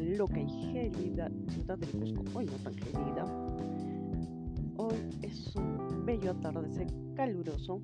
[0.00, 3.24] loca y gélida ciudad del Cusco, hoy no tan gélida.
[4.76, 7.80] Hoy es un bello atardecer caluroso.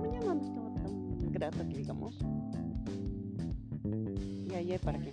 [0.00, 2.18] mañana no estaba tan grata que digamos.
[3.84, 5.12] Y ayer para qué.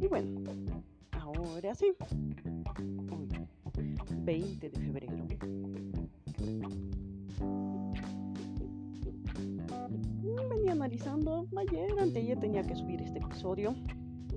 [0.00, 0.50] Y bueno,
[1.12, 1.92] ahora sí.
[3.10, 3.28] Hoy,
[4.24, 5.69] 20 de febrero.
[11.00, 13.74] Analizando ayer, anteayer tenía que subir este episodio,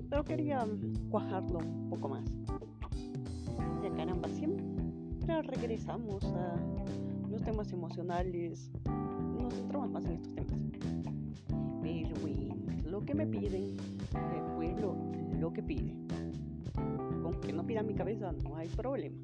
[0.08, 0.66] pero quería
[1.10, 2.24] cuajarlo un poco más.
[3.82, 6.56] Ya caramba, siempre regresamos a
[7.30, 8.70] los temas emocionales,
[9.38, 10.58] nos centramos más en estos temas.
[11.82, 12.54] Pero bueno,
[12.88, 13.76] lo que me piden,
[14.14, 14.96] el pueblo
[15.38, 15.94] lo que pide.
[17.22, 19.16] Con que no pida mi cabeza no hay problema.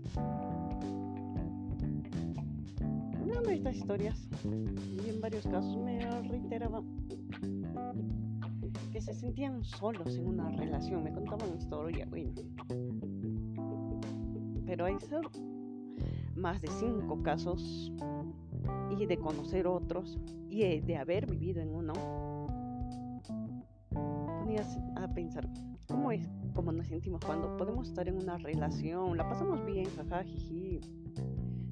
[3.22, 6.82] Una de estas historias, y en varios casos me reiteraba
[9.01, 12.33] se sentían solos en una relación, me contaban historia, bueno.
[14.67, 14.97] Pero hay
[16.34, 17.93] más de cinco casos
[18.91, 21.93] y de conocer otros y de haber vivido en uno,
[24.41, 25.48] ponías a pensar,
[25.89, 30.23] ¿cómo es como nos sentimos cuando podemos estar en una relación, la pasamos bien, jaja,
[30.25, 30.81] jiji,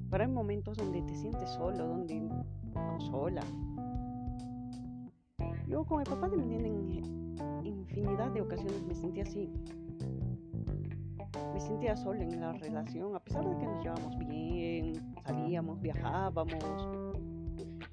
[0.09, 2.29] pero hay momentos donde te sientes solo, donde
[2.73, 3.41] o sola.
[5.67, 7.18] Yo con el papá de mi en
[7.69, 9.49] infinidad de ocasiones me sentía así.
[11.53, 14.93] Me sentía sola en la relación, a pesar de que nos llevábamos bien,
[15.25, 16.89] salíamos, viajábamos.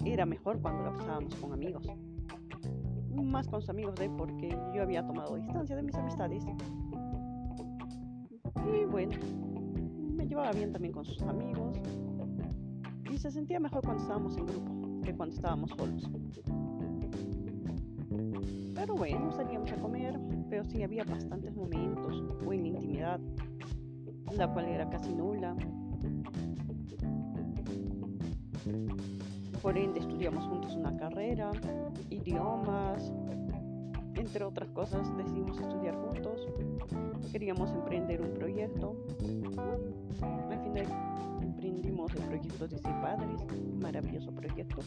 [0.05, 1.87] Era mejor cuando lo pasábamos con amigos.
[3.11, 6.45] Más con sus amigos de porque yo había tomado distancia de mis amistades.
[8.65, 9.17] Y bueno,
[10.15, 11.79] me llevaba bien también con sus amigos
[13.11, 16.09] y se sentía mejor cuando estábamos en grupo que cuando estábamos solos.
[18.77, 20.19] Pero bueno, salíamos a comer,
[20.51, 23.19] pero sí había bastantes momentos o en intimidad,
[24.35, 25.55] la cual era casi nula.
[29.63, 31.51] Por ende, estudiamos juntos una carrera,
[32.11, 33.11] idiomas,
[34.15, 36.47] entre otras cosas, decidimos estudiar juntos.
[37.31, 38.95] Queríamos emprender un proyecto.
[40.21, 40.85] Al final
[41.41, 43.41] emprendimos el proyecto de padres,
[43.81, 44.81] maravilloso proyecto.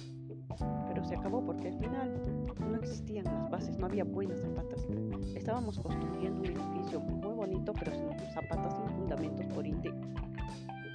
[0.88, 2.21] Pero se acabó porque al final
[2.61, 4.87] no existían las bases, no había buenas zapatas.
[5.34, 9.93] Estábamos construyendo un edificio muy bonito, pero sin zapatas, sin fundamentos por inde.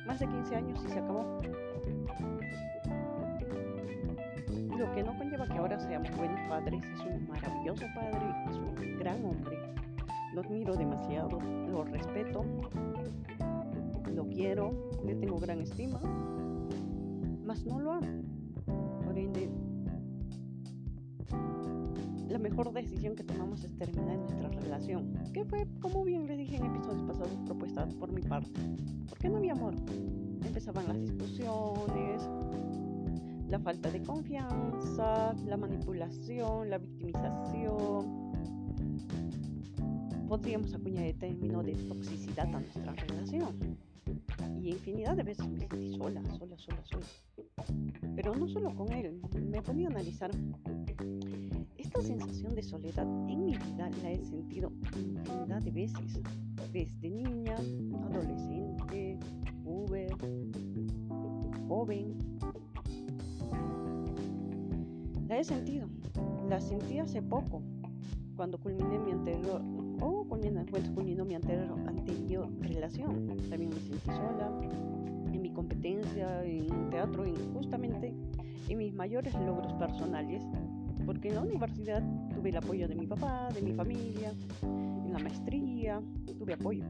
[0.05, 1.41] Más de 15 años y se acabó.
[4.77, 8.99] Lo que no conlleva que ahora seamos buenos padres, es un maravilloso padre, es un
[8.99, 9.57] gran hombre.
[10.33, 12.43] Lo admiro demasiado, lo respeto,
[14.13, 15.99] lo quiero, le tengo gran estima,
[17.45, 18.34] mas no lo amo.
[22.27, 26.57] La mejor decisión que tomamos es terminar nuestra relación, que fue, como bien les dije
[26.57, 28.51] en episodios pasados, propuesta por mi parte,
[29.07, 29.73] porque no había amor.
[30.45, 32.29] Empezaban las discusiones,
[33.47, 38.31] la falta de confianza, la manipulación, la victimización.
[40.27, 43.77] Podríamos acuñar el término de toxicidad a nuestra relación.
[44.59, 47.05] Y infinidad de veces me sentí sola, sola, sola, sola.
[48.15, 50.31] Pero no solo con él, me ponía a analizar.
[51.77, 56.19] Esta sensación de soledad en mi vida la he sentido infinidad de veces.
[56.71, 57.55] Desde niña,
[58.09, 59.19] adolescente,
[59.65, 60.15] Uber,
[61.67, 62.15] joven,
[65.27, 65.87] la he sentido.
[66.49, 67.61] La sentí hace poco,
[68.35, 69.61] cuando culminé mi anterior,
[70.01, 73.27] o culminó, culminó mi anterior, anterior relación.
[73.49, 74.51] También me sentí sola
[75.55, 78.13] competencia, en teatro, en justamente
[78.67, 80.43] en mis mayores logros personales,
[81.05, 85.19] porque en la universidad tuve el apoyo de mi papá, de mi familia, en la
[85.19, 86.01] maestría
[86.37, 86.83] tuve apoyo.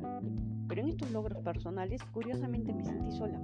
[0.68, 3.40] Pero en estos logros personales, curiosamente me sentí sola.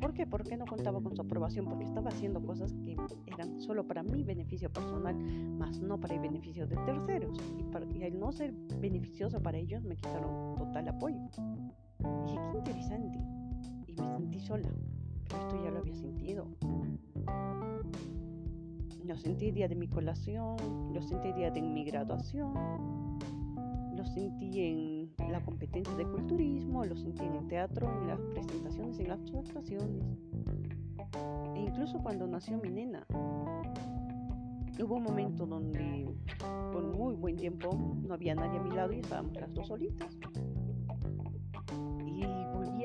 [0.00, 0.26] ¿Por qué?
[0.26, 4.22] Porque no contaba con su aprobación, porque estaba haciendo cosas que eran solo para mi
[4.22, 5.16] beneficio personal,
[5.58, 7.36] más no para el beneficio de terceros.
[7.58, 11.16] Y, al no ser beneficioso para ellos, me quitaron total apoyo.
[11.16, 13.35] Y dije, qué interesante.
[13.98, 14.68] Me sentí sola,
[15.28, 16.46] pero esto ya lo había sentido.
[19.04, 20.56] Lo sentí el día de mi colación,
[20.92, 22.52] lo sentí el día de mi graduación,
[23.96, 28.98] lo sentí en la competencia de culturismo, lo sentí en el teatro, en las presentaciones,
[28.98, 30.04] en las actuaciones.
[31.54, 33.06] E incluso cuando nació mi nena,
[34.82, 36.06] hubo un momento donde
[36.72, 37.70] por muy buen tiempo
[38.02, 40.18] no había nadie a mi lado y estábamos las dos solitas.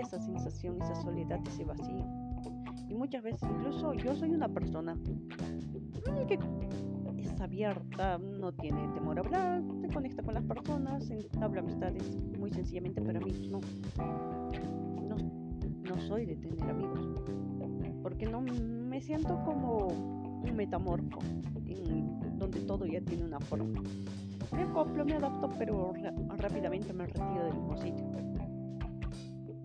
[0.02, 2.06] Volví esa sensación, esa soledad, ese vacío.
[2.88, 4.98] Y muchas veces, incluso yo soy una persona
[6.28, 6.40] que
[7.18, 12.52] es abierta, no tiene temor a hablar, se conecta con las personas, entabla amistades muy
[12.52, 13.62] sencillamente, pero amigos no.
[15.08, 15.16] No,
[15.84, 17.00] no soy de tener amigos,
[18.02, 21.20] porque no me siento como un metamorfo,
[21.68, 23.82] en donde todo ya tiene una forma.
[24.52, 25.94] Me acoplo, me adapto, pero
[26.38, 28.41] rápidamente me retiro del mismo sitio.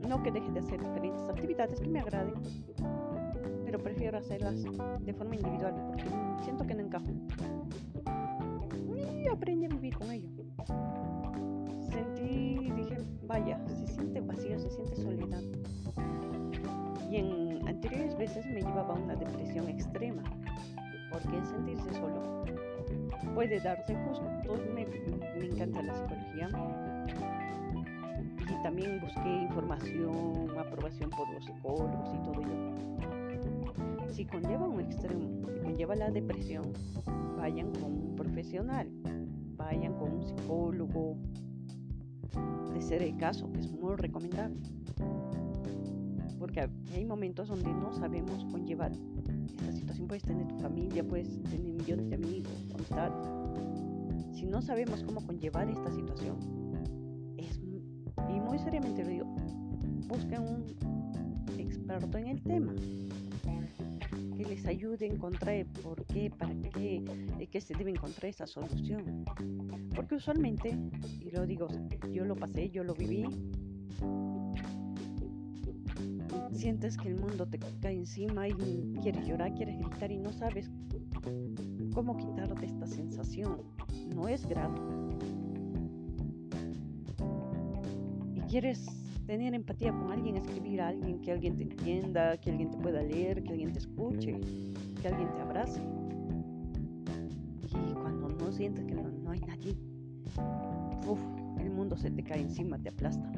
[0.09, 2.35] No que deje de hacer diferentes actividades que me agraden,
[3.65, 4.63] pero prefiero hacerlas
[5.01, 6.05] de forma individual porque
[6.45, 7.07] siento que no encajo.
[9.25, 10.29] Y aprendí a vivir con ello.
[11.91, 15.43] Sentí, dije, vaya, se siente vacío, se siente soledad.
[17.11, 20.23] Y en anteriores veces me llevaba a una depresión extrema,
[21.11, 22.45] porque sentirse solo
[23.35, 24.25] puede darse justo.
[24.73, 26.49] Me, me encanta la psicología
[28.49, 34.13] y también busqué información, aprobación por los psicólogos y todo ello.
[34.13, 36.73] Si conlleva un extremo, si conlleva la depresión,
[37.37, 38.89] vayan con un profesional,
[39.57, 41.17] vayan con un psicólogo,
[42.73, 44.61] de ser el caso, que es muy recomendable.
[46.39, 48.93] Porque hay momentos donde no sabemos conllevar
[49.47, 50.07] esta situación.
[50.07, 53.29] Puedes tener tu familia, puedes tener millones de amigos, contactos.
[54.35, 56.66] Si no sabemos cómo conllevar esta situación,
[58.57, 59.27] muy seriamente lo digo,
[60.09, 62.75] busquen un experto en el tema
[64.35, 67.05] que les ayude a encontrar por qué, para qué,
[67.51, 69.27] que se debe encontrar esa solución.
[69.95, 70.75] Porque usualmente,
[71.21, 71.69] y lo digo,
[72.11, 73.27] yo lo pasé, yo lo viví,
[76.53, 78.55] sientes que el mundo te cae encima y
[79.03, 80.71] quieres llorar, quieres gritar y no sabes
[81.93, 83.59] cómo quitarte esta sensación.
[84.15, 85.06] No es grato.
[88.59, 88.87] Quieres
[89.27, 93.03] tener empatía con alguien, escribir a alguien, que alguien te entienda, que alguien te pueda
[93.03, 94.41] leer, que alguien te escuche,
[95.03, 95.83] que alguien te abrace.
[97.87, 99.77] Y cuando no sientes que no, hay nadie,
[101.61, 103.31] el mundo se te cae encima, te aplasta.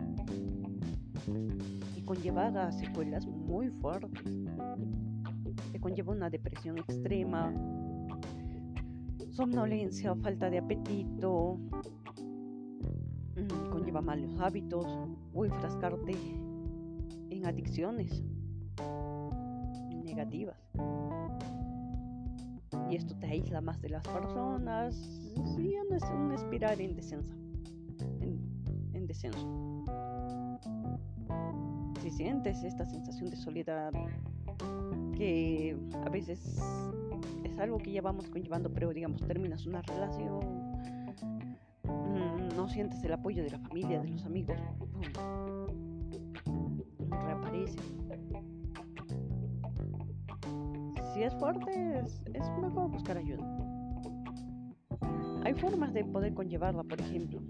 [1.97, 4.23] Y conlleva secuelas muy fuertes.
[5.73, 7.53] Te conlleva una depresión extrema,
[9.32, 11.59] somnolencia, falta de apetito,
[13.70, 14.87] conlleva malos hábitos
[15.35, 16.17] o enfrascarte
[17.31, 18.23] en adicciones
[20.05, 20.56] negativas.
[22.90, 24.96] Y esto te aísla más de las personas
[25.58, 27.32] y es una espiral en descenso.
[28.20, 29.84] En, descenso.
[32.02, 33.93] Si sientes esta sensación de soledad
[35.17, 36.61] que a veces
[37.44, 40.68] es algo que ya vamos conllevando, pero digamos terminas una relación
[42.58, 44.56] no sientes el apoyo de la familia, de los amigos,
[47.08, 47.78] reaparece.
[51.14, 52.20] Si es fuerte, es,
[52.60, 53.46] mejor buscar ayuda.
[55.44, 57.40] Hay formas de poder conllevarla, por ejemplo,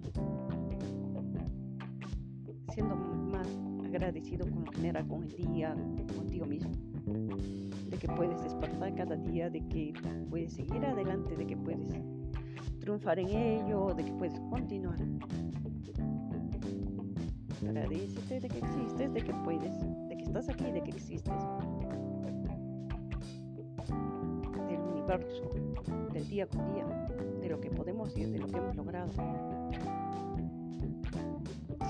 [2.75, 3.49] siendo más
[3.87, 5.75] agradecido con lo que con el día,
[6.15, 6.71] contigo mismo,
[7.89, 9.95] de que puedes despertar cada día, de que
[10.29, 11.89] puedes seguir adelante, de que puedes
[12.89, 14.97] triunfar en ello, de que puedes continuar.
[17.69, 21.35] Agradecete de que existes, de que puedes, de que estás aquí, de que existes.
[24.69, 25.53] Del universo,
[26.15, 26.87] del día con día,
[27.43, 29.13] de lo que podemos y de lo que hemos logrado.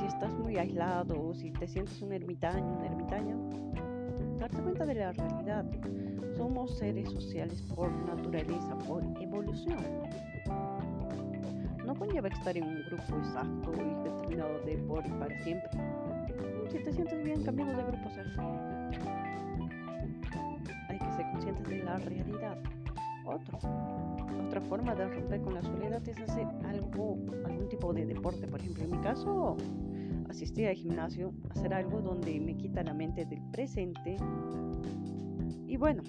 [0.00, 3.37] Si estás muy aislado, si te sientes un ermitaño, un ermitaño,
[4.40, 5.64] darte cuenta de la realidad.
[6.37, 9.78] Somos seres sociales por naturaleza, por evolución
[11.99, 15.71] conlleva estar en un grupo exacto y determinado de por y para siempre.
[16.71, 18.09] Si te sientes bien, cambiamos de grupo,
[20.88, 22.59] Hay que ser conscientes de la realidad.
[23.25, 23.59] Otro,
[24.47, 28.47] otra forma de romper con la soledad es hacer algo, algún tipo de deporte.
[28.47, 29.57] Por ejemplo, en mi caso,
[30.31, 34.17] asistir al gimnasio, hacer algo donde me quita la mente del presente.
[35.67, 36.02] Y bueno,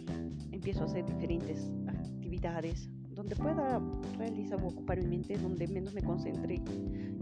[0.51, 3.81] empiezo a hacer diferentes actividades donde pueda
[4.17, 6.61] realizar o ocupar mi mente, donde menos me concentre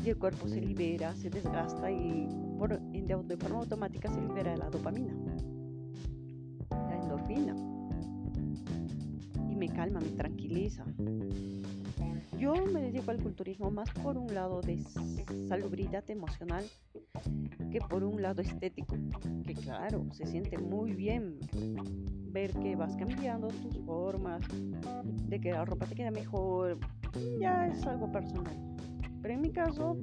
[0.03, 2.27] y el cuerpo se libera, se desgasta y
[2.57, 5.13] por, de forma automática se libera la dopamina,
[6.69, 7.55] la endorfina.
[9.49, 10.85] Y me calma, me tranquiliza.
[12.39, 14.83] Yo me dedico al culturismo más por un lado de
[15.47, 16.63] salubridad emocional
[17.71, 18.95] que por un lado estético,
[19.43, 21.39] que claro, se siente muy bien
[22.31, 24.41] ver que vas cambiando tus formas,
[25.27, 26.77] de que la ropa te queda mejor,
[27.39, 28.55] ya es algo personal.
[29.21, 29.97] Pero en mi caso,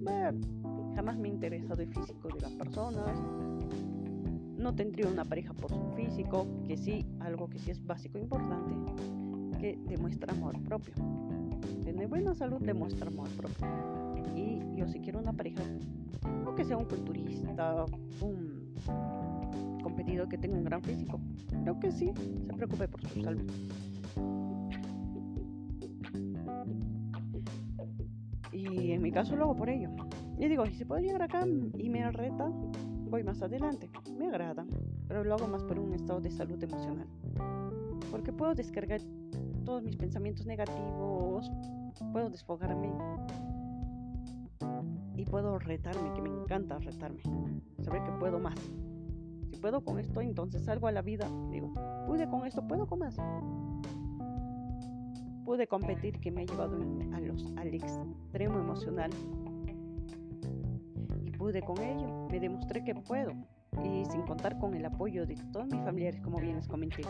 [0.94, 3.18] jamás me ha interesado el físico de las personas.
[4.56, 8.22] No tendría una pareja por su físico, que sí, algo que sí es básico e
[8.22, 8.74] importante.
[9.60, 10.92] que demuestra amor propio.
[11.84, 13.66] Tener buena salud demuestra amor propio.
[14.36, 15.62] Y yo si quiero una pareja,
[16.44, 17.86] no que sea un culturista,
[18.20, 18.74] un
[19.94, 21.20] competidor que tenga un gran físico,
[21.62, 22.12] creo que sí,
[22.44, 23.48] se preocupe por su salud.
[28.50, 29.90] Y en mi caso lo hago por ello.
[30.36, 32.48] Y digo, si se puede llegar acá y me reta,
[33.08, 33.88] voy más adelante.
[34.18, 34.66] Me agrada,
[35.06, 37.06] pero lo hago más por un estado de salud emocional.
[38.10, 39.00] Porque puedo descargar
[39.64, 41.52] todos mis pensamientos negativos,
[42.12, 42.90] puedo desfogarme
[45.16, 47.22] y puedo retarme, que me encanta retarme,
[47.80, 48.58] saber que puedo más.
[49.64, 51.72] Puedo con esto, entonces salgo a la vida, digo,
[52.06, 53.16] pude con esto, puedo con más.
[55.46, 56.76] Pude competir que me ha llevado
[57.14, 59.10] a los, al extremo emocional
[61.38, 63.32] pude con ello, me demostré que puedo
[63.82, 67.02] y sin contar con el apoyo de todos mis familiares, como bien les comenté,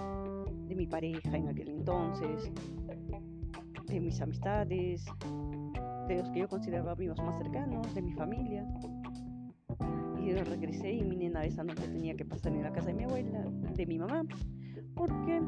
[0.69, 2.53] de mi pareja en aquel entonces,
[3.87, 5.05] de mis amistades,
[6.07, 8.65] de los que yo consideraba amigos más cercanos, de mi familia.
[10.25, 13.05] Y regresé y mi nena esa noche tenía que pasar en la casa de mi
[13.05, 13.45] abuela,
[13.77, 14.25] de mi mamá,
[14.95, 15.43] porque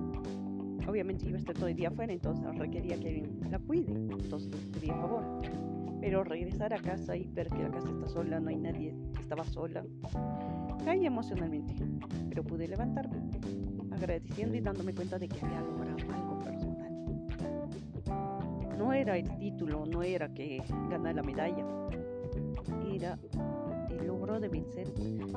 [0.86, 4.50] obviamente iba a estar todo el día afuera, entonces requería que alguien la cuide, entonces
[4.50, 5.24] les pedí favor.
[6.00, 9.44] Pero regresar a casa y ver que la casa está sola, no hay nadie, estaba
[9.44, 9.82] sola,
[10.84, 11.74] caí emocionalmente,
[12.28, 13.16] pero pude levantarme,
[13.92, 16.92] agradeciendo y dándome cuenta de que había logrado algo personal.
[18.76, 21.64] No era el título, no era que ganar la medalla,
[22.92, 23.18] era
[24.40, 24.86] de vencer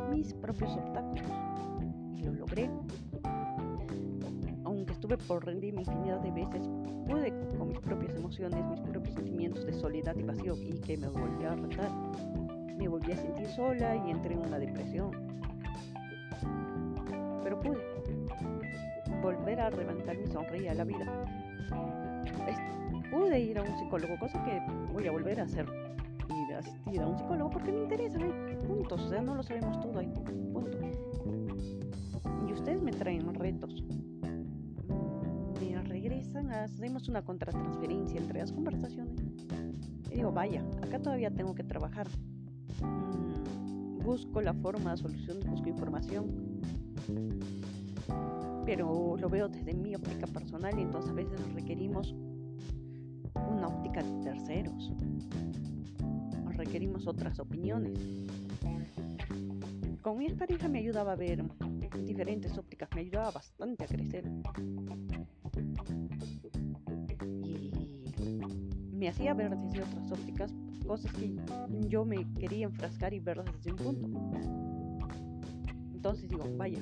[0.09, 1.25] mis propios obstáculos.
[2.15, 2.69] Y lo logré
[4.99, 6.67] estuve por rendirme infinidad de veces,
[7.07, 11.07] pude con mis propias emociones, mis propios sentimientos de soledad y vacío y que me
[11.07, 11.89] volví a retar.
[12.77, 15.11] Me volví a sentir sola y entré en una depresión.
[17.43, 17.77] Pero pude
[19.21, 21.25] volver a levantar mi sonrisa a la vida.
[23.09, 25.88] Pude ir a un psicólogo, cosa que voy a volver a hacer.
[26.59, 29.99] Asistir a un psicólogo porque me interesa, hay puntos, o sea, no lo sabemos todo,
[29.99, 30.75] hay puntos.
[32.47, 33.83] Y ustedes me traen retos
[36.51, 39.15] hacemos una contratransferencia entre las conversaciones.
[40.11, 42.07] Y digo, vaya, acá todavía tengo que trabajar.
[42.81, 46.59] Mm, busco la forma, solución, busco información.
[48.65, 52.13] Pero lo veo desde mi óptica personal y entonces a veces requerimos
[53.33, 54.93] una óptica de terceros.
[56.59, 57.97] Requerimos otras opiniones.
[60.01, 61.43] Con mi pareja me ayudaba a ver
[62.05, 64.25] diferentes ópticas, me ayudaba bastante a crecer.
[68.91, 70.53] me hacía ver desde otras ópticas
[70.85, 71.33] cosas que
[71.87, 74.07] yo me quería enfrascar y verlas desde un punto.
[75.93, 76.79] Entonces digo, vaya,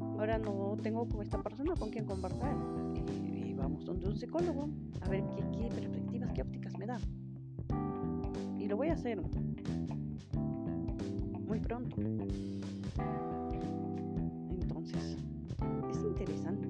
[0.00, 2.56] ahora no tengo con esta persona con quien conversar.
[2.94, 4.70] Y, vamos donde un psicólogo
[5.02, 6.98] a ver qué, qué perspectivas, qué ópticas me da.
[8.78, 9.20] Voy a hacer
[11.48, 11.96] muy pronto.
[14.52, 15.16] Entonces,
[15.90, 16.68] es interesante.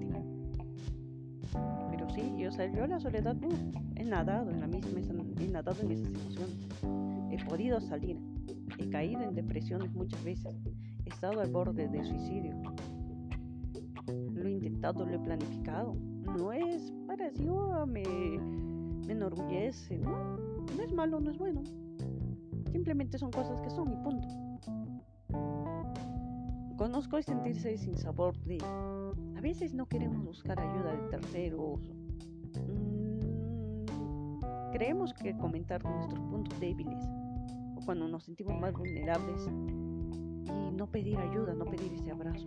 [1.90, 3.36] Pero sí, yo salió la soledad,
[3.96, 5.00] he nadado en la misma,
[5.38, 6.56] he nadado en esas emociones.
[7.30, 8.18] He podido salir,
[8.78, 10.56] he caído en depresiones muchas veces,
[11.04, 12.54] he estado al borde de suicidio.
[14.32, 15.94] Lo he intentado, lo he planificado.
[16.38, 17.44] No es para si
[17.86, 18.02] me,
[19.06, 20.38] me enorgullece, ¿no?
[20.74, 21.60] No es malo, no es bueno.
[22.72, 24.28] Simplemente son cosas que son y punto.
[26.76, 28.58] Conozco el sentirse sin sabor de...
[29.36, 31.80] A veces no queremos buscar ayuda de terceros
[34.72, 37.02] Creemos que comentar nuestros puntos débiles
[37.74, 42.46] o cuando nos sentimos más vulnerables y no pedir ayuda, no pedir ese abrazo.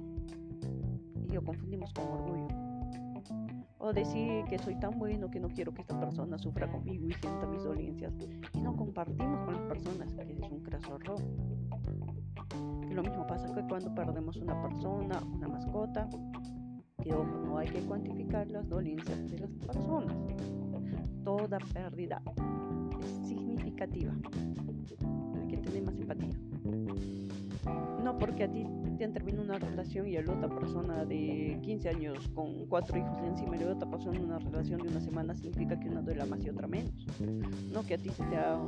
[1.28, 2.71] Y lo confundimos con orgullo.
[3.82, 7.14] O decir que soy tan bueno que no quiero que esta persona sufra conmigo y
[7.14, 8.14] sienta mis dolencias.
[8.54, 11.22] Y no compartimos con las personas, que es un craso error.
[12.90, 16.08] Y lo mismo pasa que cuando perdemos una persona, una mascota,
[17.02, 20.16] que ojo, no hay que cuantificar las dolencias de las personas
[21.24, 22.22] toda pérdida
[23.00, 24.14] es significativa.
[25.40, 26.30] Hay que tener más empatía.
[28.04, 28.66] No porque a ti
[29.02, 33.00] te han terminado una relación y a la otra persona de 15 años con cuatro
[33.00, 36.24] hijos encima y la otra persona una relación de una semana significa que una duela
[36.28, 36.94] más y otra menos.
[37.74, 38.60] No que a ti se te ha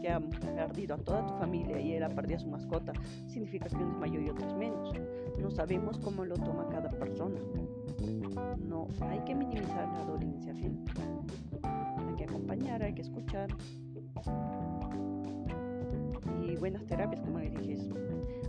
[0.00, 2.92] que ha perdido a toda tu familia y él perdido a su mascota,
[3.26, 4.92] significa que uno es mayor y otro es menos.
[5.40, 7.40] No sabemos cómo lo toma cada persona.
[8.60, 10.84] No hay que minimizar la dolencia ajena
[12.82, 13.48] hay que escuchar.
[16.58, 17.88] Buenas terapias, como le dije, es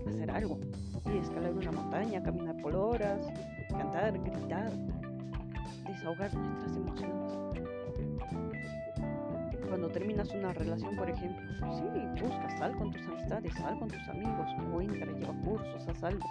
[0.08, 0.60] hacer algo.
[1.06, 3.22] Y escalar una montaña, caminar por horas,
[3.70, 4.72] cantar, gritar,
[5.86, 7.34] desahogar nuestras emociones.
[9.68, 14.08] Cuando terminas una relación, por ejemplo, sí, buscas, sal con tus amistades, sal con tus
[14.08, 16.26] amigos, o entra, lleva cursos, haz algo.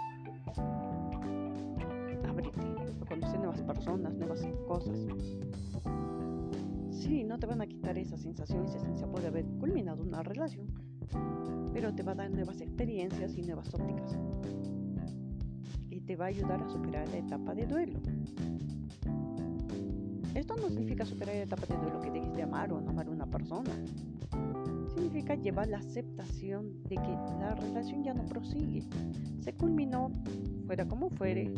[2.27, 2.61] Ábrete,
[3.07, 4.97] conoce nuevas personas, nuevas cosas.
[6.89, 10.67] Sí, no te van a quitar esa sensación, esa sensación de haber culminado una relación,
[11.73, 14.17] pero te va a dar nuevas experiencias y nuevas ópticas.
[15.89, 17.99] Y te va a ayudar a superar la etapa de duelo.
[20.33, 23.07] Esto no significa superar la etapa de duelo que dejes de amar o no amar
[23.07, 23.71] a una persona.
[24.93, 28.83] Significa llevar la aceptación de que la relación ya no prosigue.
[29.41, 30.11] Se culminó,
[30.65, 31.51] fuera como fuere,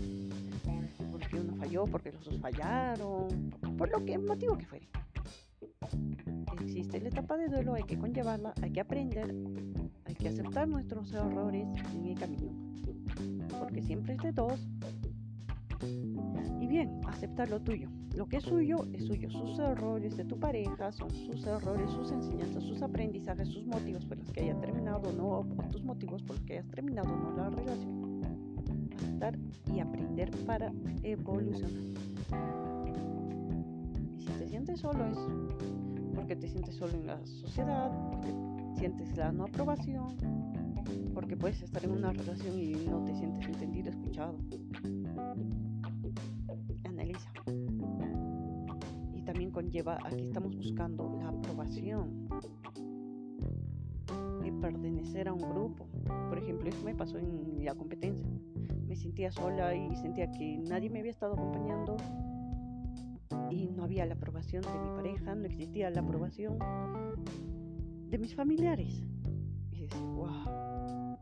[1.12, 4.88] porque uno falló, porque los dos fallaron, por lo que motivo que fuere.
[6.62, 9.34] Existe la etapa de duelo, hay que conllevarla, hay que aprender,
[10.06, 12.52] hay que aceptar nuestros errores en el camino,
[13.60, 14.60] porque siempre es de dos.
[16.60, 17.90] Y bien, aceptar lo tuyo.
[18.16, 19.30] Lo que es suyo es suyo.
[19.30, 24.18] Sus errores de tu pareja son sus errores, sus enseñanzas, sus aprendizajes, sus motivos por
[24.18, 27.50] los que haya terminado no, o tus motivos por los que hayas terminado no la
[27.50, 28.22] relación.
[28.98, 29.40] Aceptar
[29.74, 30.74] y aprender para
[31.04, 31.72] evolucionar.
[34.18, 35.18] Y si te sientes solo es
[36.20, 38.34] porque te sientes solo en la sociedad, porque
[38.78, 40.18] sientes la no aprobación,
[41.14, 44.36] porque puedes estar en una relación y no te sientes entendido, escuchado.
[46.84, 47.32] Analiza.
[49.14, 52.28] Y también conlleva a que estamos buscando la aprobación
[54.44, 55.88] de pertenecer a un grupo.
[56.28, 58.28] Por ejemplo, eso me pasó en la competencia.
[58.86, 61.96] Me sentía sola y sentía que nadie me había estado acompañando
[63.50, 66.60] y no había la aprobación de mi pareja, no existía la aprobación
[68.10, 69.04] de mis familiares.
[69.72, 71.18] Y decía, wow,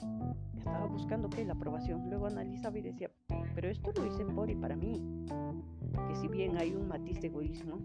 [0.57, 2.09] estaba buscando qué, la aprobación.
[2.09, 3.09] Luego analizaba y decía,
[3.55, 5.01] pero esto lo hice por y para mí.
[6.07, 7.79] Que si bien hay un matiz de egoísmo,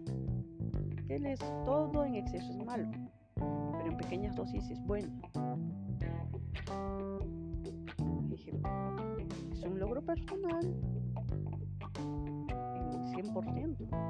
[1.07, 2.89] que es todo en exceso es malo,
[3.35, 5.09] pero en pequeñas dosis es bueno.
[8.29, 8.51] dije,
[9.51, 10.75] es un logro personal,
[13.13, 14.02] 100%.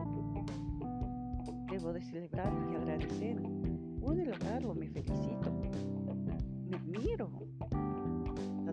[1.74, 3.42] Debo de celebrar y agradecer.
[4.00, 5.52] Pude lograrlo, me felicito.
[6.70, 7.32] Me admiro.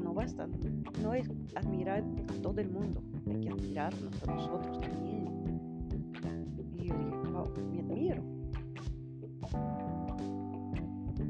[0.03, 0.47] no basta,
[1.03, 5.25] no es admirar a todo el mundo, hay que admirarnos a nosotros también.
[6.75, 8.23] Y yo dije, wow, me admiro.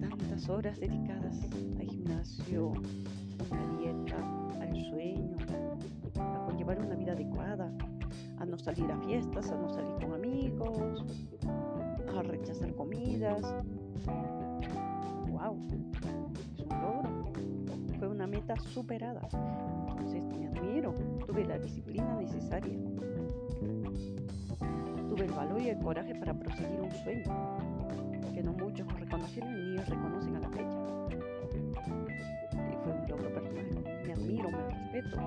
[0.00, 1.38] Tantas horas dedicadas
[1.78, 2.72] al gimnasio,
[3.48, 4.16] a la dieta,
[4.60, 5.36] al sueño,
[6.18, 7.72] a conllevar una vida adecuada,
[8.40, 11.04] a no salir a fiestas, a no salir con amigos,
[12.22, 13.42] rechazar comidas.
[15.28, 15.58] ¡Wow!
[16.58, 17.32] Es un logro.
[17.98, 19.20] Fue una meta superada.
[19.88, 20.94] Entonces me admiro.
[21.26, 22.78] Tuve la disciplina necesaria.
[25.08, 27.24] Tuve el valor y el coraje para proseguir un sueño
[28.32, 30.78] que no muchos reconocieron ni reconocen a la fecha.
[32.70, 33.66] Y fue un logro personal.
[34.06, 35.20] Me admiro, me respeto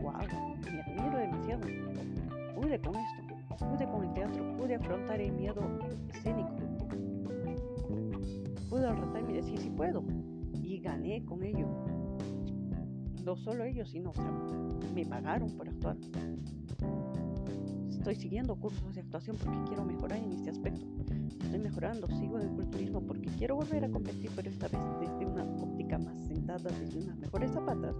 [0.00, 0.12] wow,
[0.72, 1.66] me admiro demasiado.
[2.54, 3.27] Pude con esto,
[4.80, 5.60] afrontar el miedo
[6.14, 6.56] escénico.
[8.68, 10.04] Pude retarme y decir si puedo.
[10.62, 11.66] Y gané con ello.
[13.24, 14.12] No solo ellos, sino,
[14.94, 15.96] me pagaron por actuar.
[17.90, 20.86] Estoy siguiendo cursos de actuación porque quiero mejorar en este aspecto.
[21.42, 25.26] Estoy mejorando, sigo en el culturismo porque quiero volver a competir, pero esta vez desde
[25.26, 27.96] una óptica más sentada, desde unas mejores zapatas,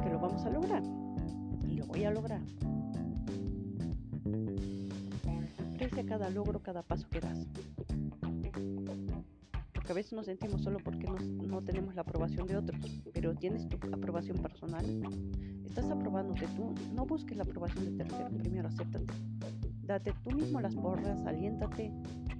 [0.00, 0.82] que lo vamos a lograr
[1.68, 2.40] y lo voy a lograr.
[5.96, 7.46] Aprecia cada logro, cada paso que das.
[9.72, 12.78] Porque a veces nos sentimos solo porque no tenemos la aprobación de otros,
[13.14, 14.84] pero tienes tu aprobación personal.
[15.64, 19.06] Estás aprobándote tú, no busques la aprobación de terceros, primero acéptate.
[19.84, 21.90] Date tú mismo las porras, aliéntate,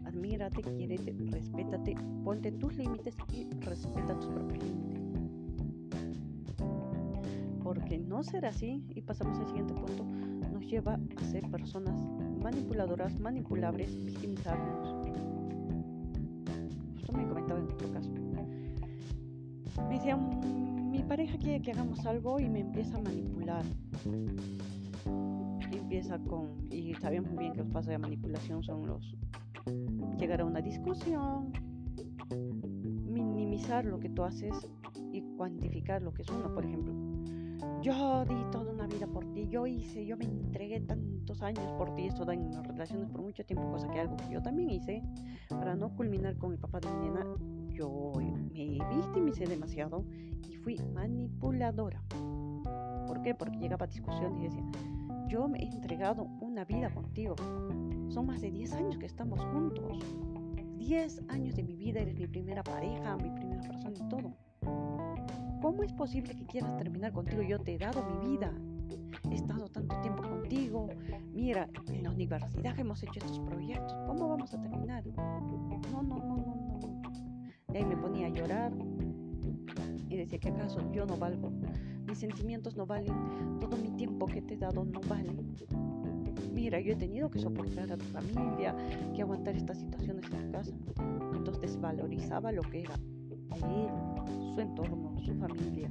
[0.04, 4.96] admírate, quiérete, respétate, ponte tus límites y respeta tus propios límites
[7.62, 10.04] porque no ser así, y pasamos al siguiente punto,
[10.52, 12.00] nos lleva a ser personas
[12.46, 14.94] manipuladoras, manipulables, victimizarnos.
[16.96, 18.10] Esto me comentaba en otro caso.
[19.88, 23.64] Me decía, mi pareja quiere que hagamos algo y me empieza a manipular.
[25.72, 29.16] empieza con, y sabemos muy bien que los pasos de manipulación son los
[30.16, 31.52] llegar a una discusión,
[33.08, 34.54] minimizar lo que tú haces
[35.12, 36.94] y cuantificar lo que es uno, por ejemplo
[37.82, 40.80] yo di toda una vida por ti, yo hice, yo me entregué
[41.26, 44.30] tantos años por ti, esto da en relaciones por mucho tiempo, cosa que algo que
[44.30, 45.02] yo también hice,
[45.48, 47.26] para no culminar con el papá de mi nena,
[47.68, 48.12] yo
[48.52, 50.04] me victimicé demasiado
[50.48, 52.00] y fui manipuladora.
[53.08, 53.34] ¿Por qué?
[53.34, 54.62] Porque llegaba a discusión y decía,
[55.26, 57.34] yo me he entregado una vida contigo.
[58.08, 59.98] Son más de 10 años que estamos juntos.
[60.76, 64.32] 10 años de mi vida, eres mi primera pareja, mi primera persona y todo.
[65.60, 67.42] ¿Cómo es posible que quieras terminar contigo?
[67.42, 68.52] Yo te he dado mi vida.
[69.30, 70.88] He estado tanto tiempo contigo.
[71.32, 73.94] Mira, en la universidad hemos hecho estos proyectos.
[74.06, 75.04] ¿Cómo vamos a terminar?
[75.06, 77.12] No, no, no, no, no.
[77.72, 78.72] Y ahí me ponía a llorar
[80.08, 81.50] y decía que acaso yo no valgo.
[82.06, 83.58] Mis sentimientos no valen.
[83.60, 85.36] Todo mi tiempo que te he dado no vale.
[86.52, 88.74] Mira, yo he tenido que soportar a tu familia,
[89.14, 90.74] que aguantar estas situaciones en casa.
[91.34, 92.94] Entonces desvalorizaba lo que era
[93.54, 95.90] él, su entorno, su familia.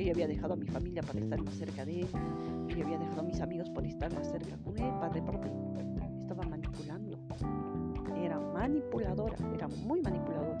[0.00, 2.08] Yo había dejado a mi familia para estar más cerca de él,
[2.68, 5.46] yo había dejado a mis amigos por estar más cerca con él, para de pronto
[6.22, 7.18] estaba manipulando.
[8.16, 10.60] Era manipuladora, era muy manipuladora.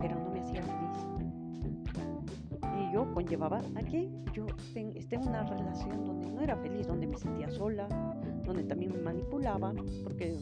[0.00, 1.06] Pero no me hacía feliz.
[2.80, 7.06] Y yo conllevaba a que yo esté en una relación donde no era feliz, donde
[7.06, 7.86] me sentía sola,
[8.44, 10.36] donde también me manipulaba, porque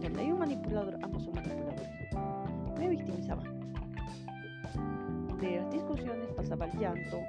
[0.00, 2.78] donde hay un manipulador, ambos son manipuladores.
[2.78, 3.42] Me victimizaba
[6.56, 7.20] pasaba al llanto,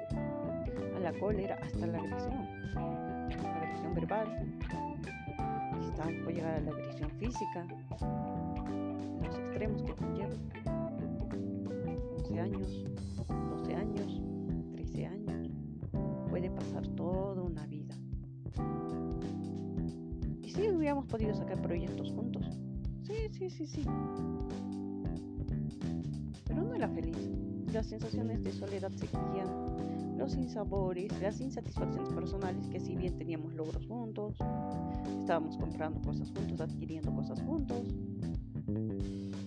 [0.96, 2.46] a la cólera, hasta la agresión.
[2.74, 4.58] La agresión verbal,
[5.80, 7.66] estaba por llegar a la agresión física,
[9.22, 10.34] los extremos que conlleva.
[12.18, 12.84] 11 años,
[13.28, 14.22] 12 años,
[14.72, 15.50] 13 años,
[16.28, 17.94] puede pasar toda una vida.
[20.42, 22.46] Y si hubiéramos podido sacar proyectos juntos.
[23.02, 23.84] Sí, sí, sí, sí.
[26.44, 27.16] Pero no era feliz
[27.72, 33.86] las sensaciones de soledad seguían, los sinsabores, las insatisfacciones personales, que si bien teníamos logros
[33.86, 34.36] juntos,
[35.20, 37.82] estábamos comprando cosas juntos, adquiriendo cosas juntos,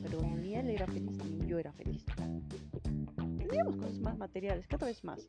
[0.01, 2.05] pero ni él era feliz ni yo era feliz.
[3.37, 5.27] Teníamos cosas más materiales, cada vez más.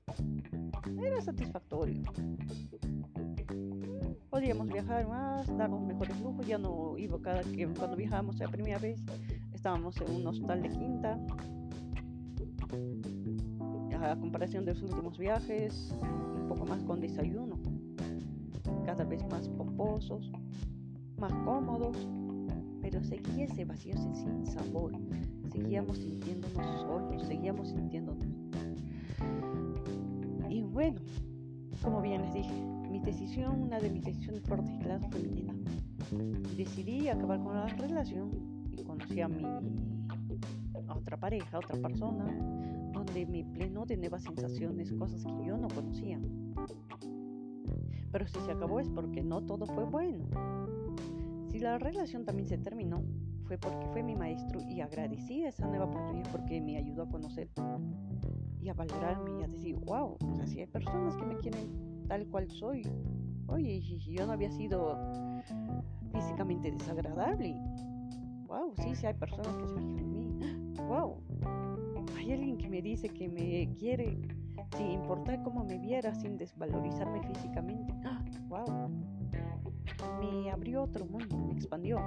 [1.02, 2.02] Era satisfactorio.
[4.28, 8.78] Podíamos viajar más, darnos mejores lujos, ya no iba cada que cuando viajábamos la primera
[8.78, 9.00] vez,
[9.52, 11.18] estábamos en un hostal de quinta,
[14.02, 17.58] a comparación de los últimos viajes, un poco más con desayuno,
[18.86, 20.32] cada vez más pomposos,
[21.18, 21.96] más cómodos,
[22.80, 24.92] pero seguía ese vacío sin sabor,
[25.52, 28.24] seguíamos sintiéndonos solos, seguíamos sintiéndonos.
[30.48, 30.98] Y bueno,
[31.82, 32.54] como bien les dije,
[32.90, 34.42] mi decisión, una de mis decisiones
[34.80, 35.46] claras fue mi
[36.56, 38.30] Decidí acabar con la relación
[38.72, 42.24] y conocí a mi a otra pareja, a otra persona,
[43.04, 46.20] donde me pleno de nuevas sensaciones, cosas que yo no conocía.
[48.12, 50.26] Pero si se acabó es porque no todo fue bueno.
[51.50, 53.02] Si la relación también se terminó,
[53.44, 57.48] fue porque fue mi maestro y agradecí esa nueva oportunidad porque me ayudó a conocer
[58.60, 62.04] y a valorarme y a decir, wow, o sea, si hay personas que me quieren
[62.06, 62.86] tal cual soy,
[63.46, 64.98] oye, yo no había sido
[66.12, 67.56] físicamente desagradable,
[68.46, 71.16] wow, sí, sí hay personas que se fijan en mí, wow,
[72.20, 74.18] hay alguien que me dice que me quiere
[74.76, 77.94] sin importar cómo me viera, sin desvalorizarme físicamente.
[78.04, 78.22] ¡Ah!
[78.48, 78.90] ¡Wow!
[80.20, 81.98] Me abrió otro mundo, me expandió.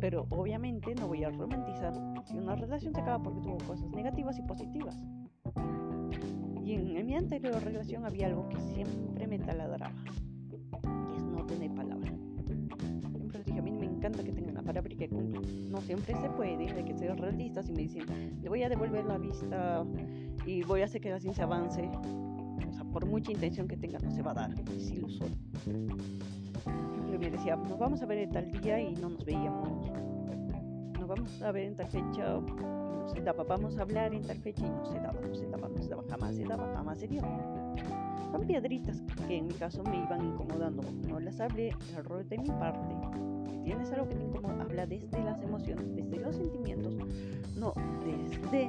[0.00, 1.92] Pero obviamente no voy a romantizar
[2.24, 4.96] si una relación se acaba porque tuvo cosas negativas y positivas.
[6.64, 11.44] Y en, en mi anterior relación había algo que siempre me taladraba, que es no
[11.44, 12.12] tener palabra.
[13.16, 16.68] Siempre les dije, a mí me encanta que tengan para que No siempre se puede,
[16.68, 19.84] hay que ser realistas y me dicen, le voy a devolver la vista
[20.46, 21.90] y voy a hacer que la ciencia avance.
[22.68, 25.36] O sea, por mucha intención que tenga, no se va a dar, es ilusorio.
[25.64, 29.90] Siempre me decía, nos vamos a ver en tal día y no nos veíamos.
[30.98, 33.42] Nos vamos a ver en tal fecha y no se daba.
[33.42, 35.88] Vamos a hablar en tal fecha y no se daba, no se daba, no se
[35.88, 37.22] daba, jamás se daba, jamás se dio.
[38.30, 40.82] Son piedritas que en mi caso me iban incomodando.
[41.08, 43.29] No las hablé, error de mi parte
[43.70, 46.92] tienes algo que te incomoda, habla desde las emociones, desde los sentimientos,
[47.56, 47.72] no
[48.04, 48.68] desde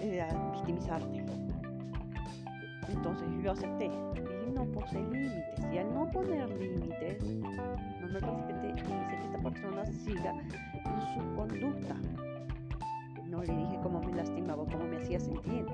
[0.00, 1.26] eh, victimizarte.
[2.88, 3.90] Entonces yo acepté
[4.48, 5.60] y no puse límites.
[5.70, 11.02] Y al no poner límites, no me respeté y hice que esta persona siga en
[11.12, 11.96] su conducta.
[13.28, 15.66] No le dije cómo me lastimaba, cómo me hacía sentir.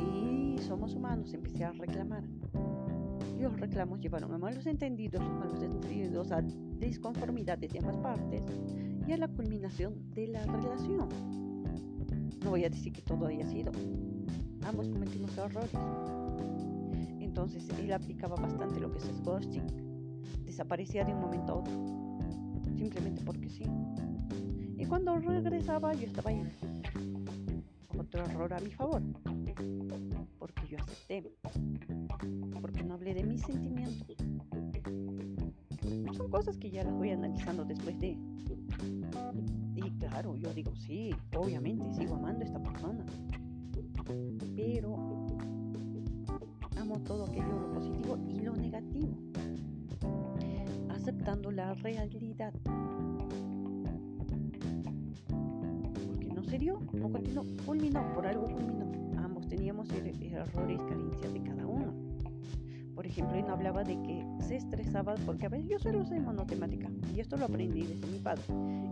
[0.00, 2.24] Y somos humanos, empecé a reclamar
[3.44, 8.42] los reclamos llevaron a malos entendidos, malos entendidos a disconformidades de ambas partes
[9.06, 11.08] y a la culminación de la relación.
[12.42, 13.70] No voy a decir que todo haya sido.
[14.66, 15.70] Ambos cometimos errores.
[17.20, 19.66] Entonces él aplicaba bastante lo que es ghosting.
[20.46, 21.74] Desaparecía de un momento a otro.
[22.78, 23.64] Simplemente porque sí.
[24.78, 26.42] Y cuando regresaba yo estaba ahí.
[27.98, 29.02] Otro error a mi favor.
[30.70, 31.30] yo acepté.
[33.42, 34.16] Sentimientos.
[36.16, 38.16] Son cosas que ya las voy analizando después de.
[39.74, 43.04] Y claro, yo digo, sí, obviamente, sigo amando a esta persona.
[44.54, 45.26] Pero
[46.76, 49.16] amo todo aquello lo positivo y lo negativo.
[50.90, 52.52] Aceptando la realidad.
[56.06, 58.90] Porque no se dio, no continuó, culminó, por algo culminó.
[59.18, 62.03] Ambos teníamos er-, errores, carencias de cada uno.
[63.14, 66.90] Ejemplo, él no hablaba de que se estresaba porque a veces yo solo soy monotemática
[67.14, 68.42] y esto lo aprendí desde mi padre.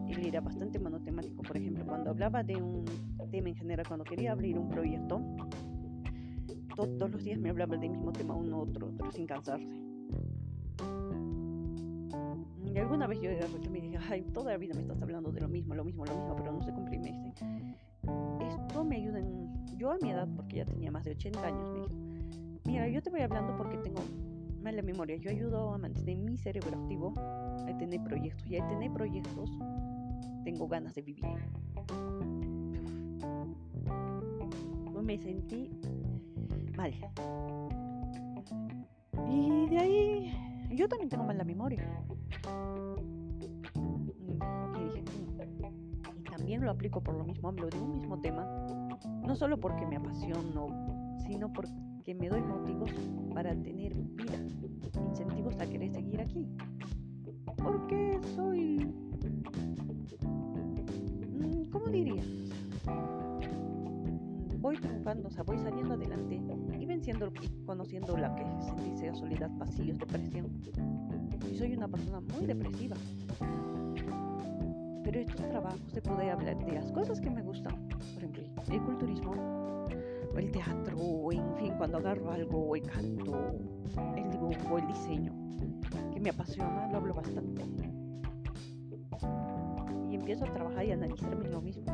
[0.08, 1.42] Él era bastante monotemático.
[1.42, 2.84] Por ejemplo, cuando hablaba de un
[3.32, 5.20] tema en general, cuando quería abrir un proyecto,
[6.76, 9.66] todos los días me hablaba del mismo tema uno otro, otro sin cansarse.
[12.72, 13.30] Y alguna vez yo
[13.72, 16.14] me dije, ay, toda la vida me estás hablando de lo mismo, lo mismo, lo
[16.14, 17.00] mismo, pero no se cumple.
[17.00, 17.34] me dice,
[18.46, 21.68] esto me ayuda en, yo a mi edad, porque ya tenía más de 80 años,
[21.72, 22.11] me dijo,
[22.64, 24.00] Mira, yo te voy hablando porque tengo
[24.62, 25.16] mala memoria.
[25.16, 28.46] Yo ayudo a mantener mi cerebro activo, a tener proyectos.
[28.48, 29.50] Y al tener proyectos,
[30.44, 31.24] tengo ganas de vivir.
[35.02, 35.68] Me sentí
[36.76, 36.94] mal.
[39.28, 41.84] Y de ahí, yo también tengo mala memoria.
[44.78, 48.46] Y, y también lo aplico por lo mismo, hablo de un mismo tema,
[49.26, 50.68] no solo porque me apasiono,
[51.26, 51.72] sino porque
[52.04, 52.90] que me doy motivos
[53.32, 54.34] para tener vida,
[55.08, 56.46] incentivos a querer seguir aquí.
[57.56, 58.92] Porque soy,
[61.30, 62.22] mm, ¿cómo diría?
[64.58, 66.40] Voy triunfando, o sea, voy saliendo adelante
[66.78, 70.46] y venciendo y conociendo la que se dice soledad, vacíos, depresión.
[71.50, 72.96] Y soy una persona muy depresiva.
[75.04, 78.82] Pero estos trabajos de poder hablar de las cosas que me gustan, por ejemplo, el
[78.82, 79.61] culturismo,
[80.38, 83.54] el teatro, en fin, cuando agarro algo, o el canto,
[84.16, 85.32] el dibujo, el diseño,
[86.12, 87.62] que me apasiona, lo hablo bastante.
[90.10, 91.84] Y empiezo a trabajar y a analizarme lo mismo.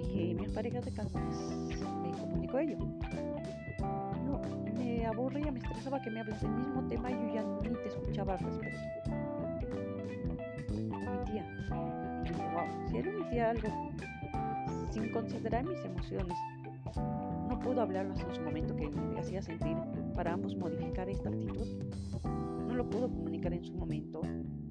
[0.00, 1.20] Y mis parejas de casa
[2.02, 2.78] me comunico ello.
[4.24, 4.40] No,
[4.74, 7.88] me aburría, me estresaba que me hables del mismo tema y yo ya ni te
[7.88, 9.10] escuchaba al respecto.
[11.06, 11.44] Omitía.
[12.24, 13.68] Y dije, wow, si él omitía algo
[14.90, 16.36] sin considerar mis emociones,
[17.58, 19.76] pudo hablarnos en su momento que me hacía sentir
[20.14, 21.66] para ambos modificar esta actitud.
[22.66, 24.20] No lo pudo comunicar en su momento.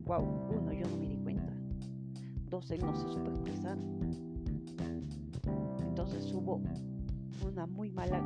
[0.05, 1.53] Wow, uno, yo no me di cuenta.
[2.49, 3.77] Dos, él no se supo expresar.
[5.87, 6.61] Entonces hubo
[7.45, 8.19] una muy mala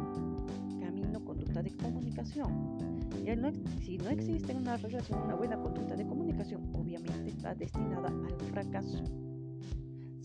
[0.79, 2.77] camino, conducta de comunicación.
[3.25, 8.07] Y no, si no existe una relación una buena conducta de comunicación, obviamente está destinada
[8.07, 9.03] al fracaso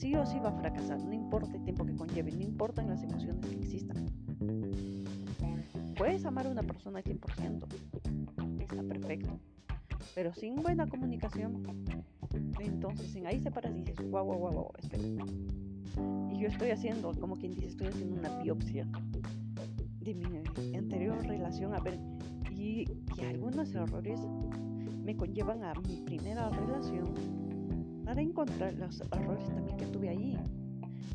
[0.05, 3.03] sí o sí va a fracasar, no importa el tiempo que conlleve, no importan las
[3.03, 4.05] emociones que existan.
[5.97, 7.65] Puedes amar a una persona al 100%,
[8.61, 9.41] está perfecto,
[10.15, 11.63] pero sin buena comunicación,
[12.61, 15.25] entonces en ahí se paras y dices, guau, guau, guau, guau, espera.
[16.31, 18.87] Y yo estoy haciendo, como quien dice, estoy haciendo una biopsia
[20.01, 21.99] de mi anterior relación, a ver,
[22.55, 22.85] y,
[23.17, 24.21] y algunos errores
[25.03, 27.44] me conllevan a mi primera relación
[28.05, 30.39] para encontrar los errores también que tuve ahí.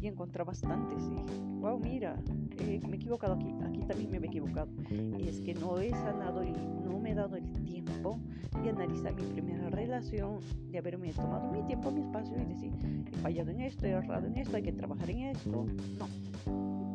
[0.01, 1.03] Y encontré bastantes.
[1.03, 2.15] Y wow, mira,
[2.59, 4.69] eh, me he equivocado aquí, aquí también me he equivocado.
[4.89, 8.17] Y es que no he sanado y no me he dado el tiempo
[8.63, 10.39] de analizar mi primera relación,
[10.71, 12.71] de haberme tomado mi tiempo, mi espacio y decir,
[13.07, 15.65] he fallado en esto, he errado en esto, hay que trabajar en esto.
[15.97, 16.89] No.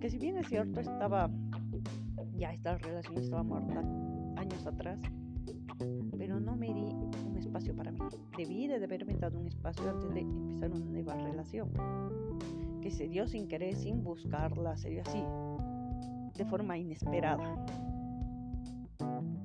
[0.00, 1.30] Que si bien es cierto, estaba,
[2.36, 3.80] ya esta relación estaba muerta
[4.36, 5.00] años atrás,
[6.16, 6.94] pero no me di
[7.58, 7.98] espacio para mí.
[8.36, 11.70] Debí de haberme dado un espacio antes de empezar una nueva relación,
[12.80, 15.22] que se dio sin querer, sin buscarla, se dio así,
[16.36, 17.66] de forma inesperada.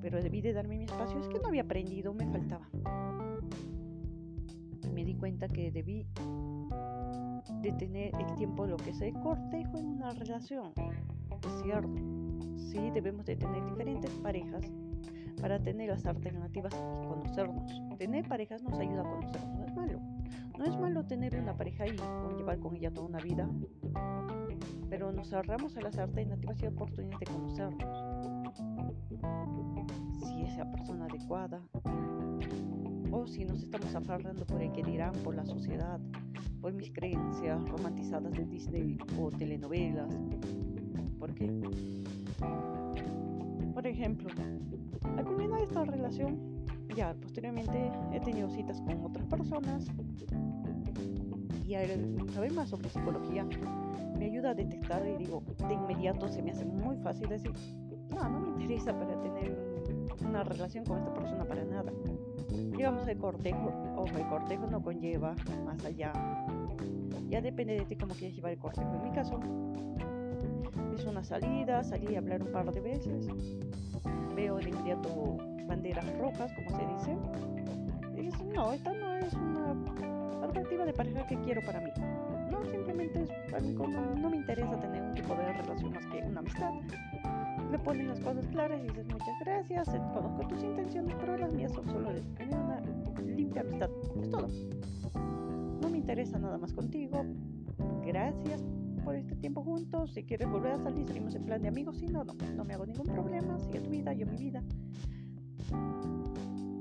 [0.00, 2.68] Pero debí de darme mi espacio, es que no había aprendido, me faltaba.
[4.84, 6.06] Y me di cuenta que debí
[7.62, 10.72] de tener el tiempo lo que es el cortejo en una relación.
[10.76, 12.00] Es cierto,
[12.56, 14.70] sí debemos de tener diferentes parejas
[15.40, 17.82] para tener las alternativas y conocernos.
[17.98, 20.00] Tener parejas nos ayuda a conocernos, no es malo.
[20.58, 21.96] No es malo tener una pareja y
[22.36, 23.48] llevar con ella toda una vida,
[24.88, 28.24] pero nos cerramos a las alternativas y oportunidades de conocernos.
[30.22, 31.60] Si es la persona adecuada,
[33.10, 36.00] o si nos estamos aferrando por el que dirán, por la sociedad,
[36.60, 40.14] por mis creencias romantizadas de Disney o telenovelas.
[41.18, 41.52] ¿Por qué?
[43.74, 44.30] Por ejemplo,
[45.16, 46.38] al culminar esta relación,
[46.94, 49.86] ya posteriormente he tenido citas con otras personas
[51.66, 53.46] y al saber más sobre psicología
[54.18, 57.52] me ayuda a detectar y digo, de inmediato se me hace muy fácil decir,
[58.10, 59.56] no, no me interesa para tener
[60.24, 61.92] una relación con esta persona para nada.
[62.76, 66.12] Llegamos al cortejo, o el cortejo no conlleva más allá.
[67.28, 68.94] Ya depende de ti cómo quieres llevar el cortejo.
[68.94, 69.40] En mi caso,
[70.94, 73.28] es una salida, salí a hablar un par de veces,
[74.44, 77.16] veo de inmediato banderas rojas, como se dice,
[78.14, 79.74] y dices, no, esta no es una
[80.42, 81.90] perspectiva de pareja que quiero para mí.
[82.50, 86.40] No, simplemente es, no, no me interesa tener un tipo de relación más que una
[86.40, 86.72] amistad
[87.70, 91.52] le pones las cosas claras y dices muchas gracias, eh, conozco tus intenciones, pero las
[91.52, 92.80] mías son solo de una
[93.24, 93.90] limpia amistad.
[94.20, 94.46] Es todo.
[95.80, 97.24] No me interesa nada más contigo.
[98.04, 98.62] Gracias
[99.04, 100.12] por este tiempo juntos.
[100.12, 101.98] Si quieres volver a salir, salimos en plan de amigos.
[101.98, 103.58] Si no, no, no me hago ningún problema.
[103.60, 104.62] Sigue tu vida, yo mi vida.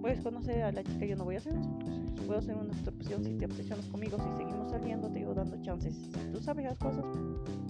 [0.02, 1.54] Puedes conocer a la chica, yo no voy a hacer.
[2.26, 5.96] Puedo hacer una obsesión si te obsesionas conmigo, si seguimos saliendo, te digo dando chances.
[5.96, 7.06] Si tú sabes las cosas,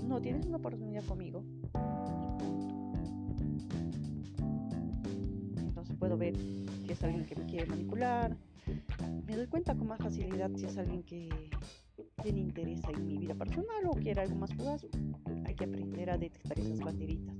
[0.03, 1.43] no tienes una oportunidad conmigo.
[6.03, 8.35] puedo ver si es alguien que me quiere manipular.
[9.25, 11.29] Me doy cuenta con más facilidad si es alguien que
[12.23, 14.87] tiene interés en mi vida personal o quiere algo más fugaz.
[15.45, 17.35] Hay que aprender a detectar esas banderitas.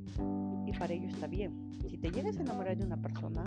[0.67, 1.71] Y para ello está bien.
[1.89, 3.43] Si te llegas a enamorar de una persona,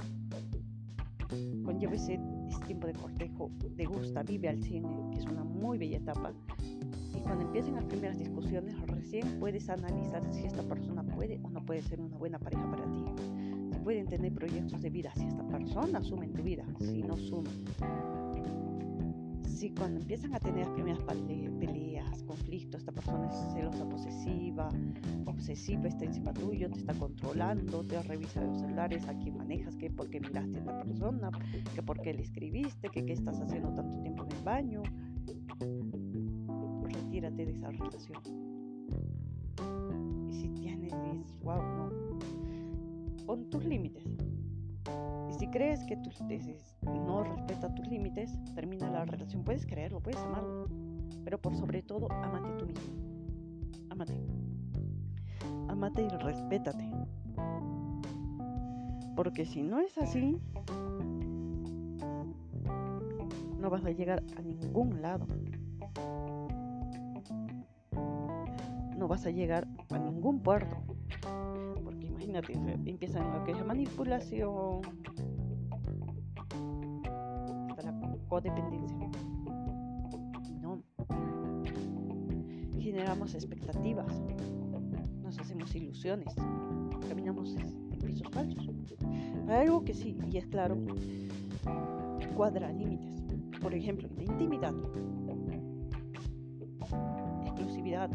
[1.64, 2.18] conlleva ese,
[2.66, 6.32] tiempo de cortejo, te gusta, vive al cine, que es una muy bella etapa.
[7.14, 11.64] Y cuando empiecen las primeras discusiones, recién puedes analizar si esta persona puede o no
[11.64, 13.04] puede ser una buena pareja para ti
[13.86, 17.50] pueden tener proyectos de vida si esta persona asume en tu vida, si no asume.
[19.56, 24.68] Si cuando empiezan a tener las primeras peleas, conflictos, esta persona es celosa, posesiva,
[25.24, 29.88] obsesiva, está encima tuyo, te está controlando, te revisa los celulares, a quién manejas, que
[29.88, 31.30] por qué miraste a esta persona,
[31.74, 34.82] que por qué le escribiste, que qué estás haciendo tanto tiempo en el baño.
[36.82, 38.22] Retírate de esa relación.
[40.28, 40.92] Y si tienes,
[41.42, 41.90] wow, no,
[43.24, 44.04] pon tus límites.
[45.28, 45.96] Y si crees que
[46.84, 49.42] no respeta tus límites, termina la relación.
[49.42, 50.68] Puedes creerlo, puedes amarlo,
[51.24, 52.94] pero por sobre todo, amate tú mismo.
[53.90, 54.14] Amate.
[55.68, 56.90] Amate y respétate.
[59.14, 60.38] Porque si no es así,
[63.58, 65.26] no vas a llegar a ningún lado.
[68.96, 70.95] No vas a llegar a ningún puerto
[72.26, 74.80] imagínate, empiezan lo que es manipulación,
[77.70, 79.10] hasta la codependencia.
[80.60, 80.82] No.
[82.78, 84.22] Generamos expectativas,
[85.22, 86.34] nos hacemos ilusiones,
[87.08, 88.70] caminamos en pisos falsos.
[89.48, 90.76] Hay algo que sí, y es claro,
[92.36, 93.22] cuadra límites.
[93.60, 94.74] Por ejemplo, la intimidad,
[97.44, 98.10] exclusividad,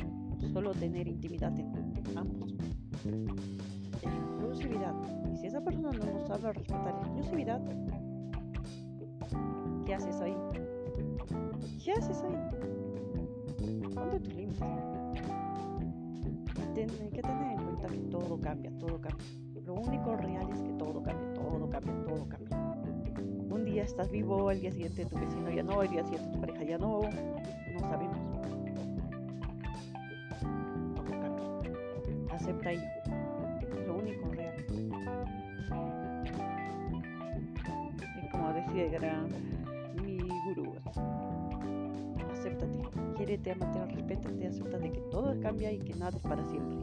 [0.53, 2.55] solo tener intimidad en ambos
[4.07, 4.93] exclusividad.
[5.31, 7.61] Y si esa persona no nos sabe respetar la exclusividad,
[9.85, 10.35] ¿qué haces ahí?
[11.83, 12.35] ¿Qué haces ahí?
[14.23, 14.59] Tus límites.
[16.73, 19.25] Tienes que tener en cuenta que todo cambia, todo cambia.
[19.65, 22.57] Lo único real es que todo cambia, todo cambia, todo cambia.
[23.49, 26.39] Un día estás vivo, el día siguiente tu vecino ya no, el día siguiente tu
[26.39, 27.01] pareja ya no,
[43.61, 46.77] quiérete, amate, respétate, acéptate que todo cambia y que nada es para siempre.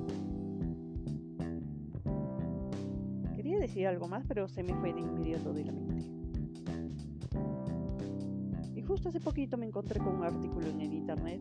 [3.35, 6.05] Quería decir algo más, pero se me fue de inmediato de la mente.
[8.75, 11.41] Y justo hace poquito me encontré con un artículo en el internet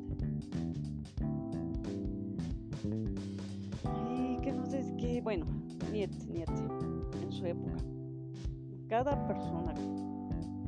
[4.10, 5.46] y que no sé, que, bueno,
[5.92, 6.64] Nietzsche, Nietzsche,
[7.22, 7.78] en su época,
[8.88, 9.74] cada persona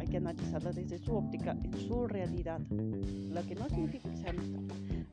[0.10, 4.60] que analizarla desde su óptica, en su realidad, la que no significa que sea nuestra.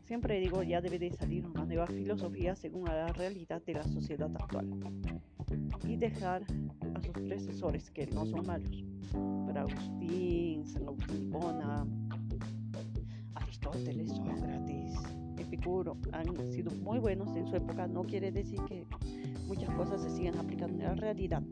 [0.04, 4.30] Siempre digo, ya debe de salir una nueva filosofía según la realidad de la sociedad
[4.34, 4.68] actual.
[5.86, 6.42] Y dejar
[6.94, 8.84] a sus predecesores que no son malos,
[9.46, 11.86] para Agustín, San Agustín Bona,
[13.34, 14.94] Aristóteles, Sócrates,
[15.38, 18.84] Epicuro, han sido muy buenos en su época, no quiere decir que
[19.46, 21.42] muchas cosas se sigan aplicando en la realidad.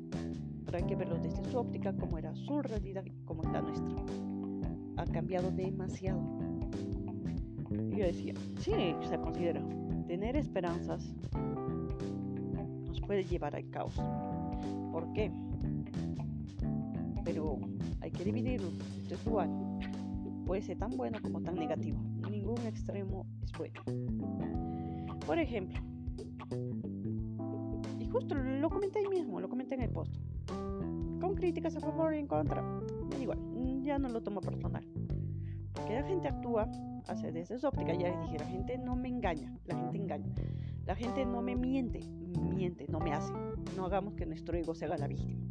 [0.73, 3.97] Hay que verlo desde su óptica, como era su realidad, como es la nuestra.
[4.97, 6.21] Ha cambiado demasiado.
[7.71, 8.73] Y yo decía, sí,
[9.09, 9.63] se considera.
[10.07, 11.15] Tener esperanzas
[12.87, 13.95] nos puede llevar al caos.
[14.93, 15.33] ¿Por qué?
[17.25, 17.59] Pero
[18.01, 18.69] hay que dividirlo.
[19.11, 19.49] Esto es.
[20.45, 21.99] Puede ser tan bueno como tan negativo.
[22.31, 23.81] Ningún extremo es bueno.
[25.27, 25.81] Por ejemplo,
[27.99, 30.15] y justo lo comenté ahí mismo, lo comenté en el post,
[31.25, 32.63] con críticas a favor y en contra,
[33.19, 33.39] igual,
[33.83, 34.85] ya no lo tomo personal.
[35.73, 36.71] Porque la gente actúa,
[37.09, 40.35] hace desde su óptica, ya les dije, la gente no me engaña, la gente engaña.
[40.85, 42.01] La gente no me miente,
[42.39, 43.33] miente, no me hace.
[43.75, 45.43] No hagamos que nuestro ego se haga la víctima.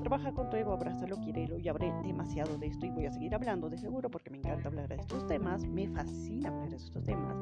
[0.00, 3.34] Trabaja con tu ego, abrázalo, quiérelo y habré demasiado de esto y voy a seguir
[3.34, 7.02] hablando de seguro porque me encanta hablar de estos temas, me fascina hablar de estos
[7.02, 7.34] temas.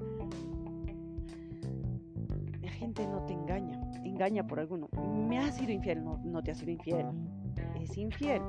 [2.63, 3.84] La gente no te engaña,
[4.15, 4.89] engaña por alguno.
[5.29, 7.07] Me ha sido infiel, no, no te ha sido infiel,
[7.81, 8.43] es infiel.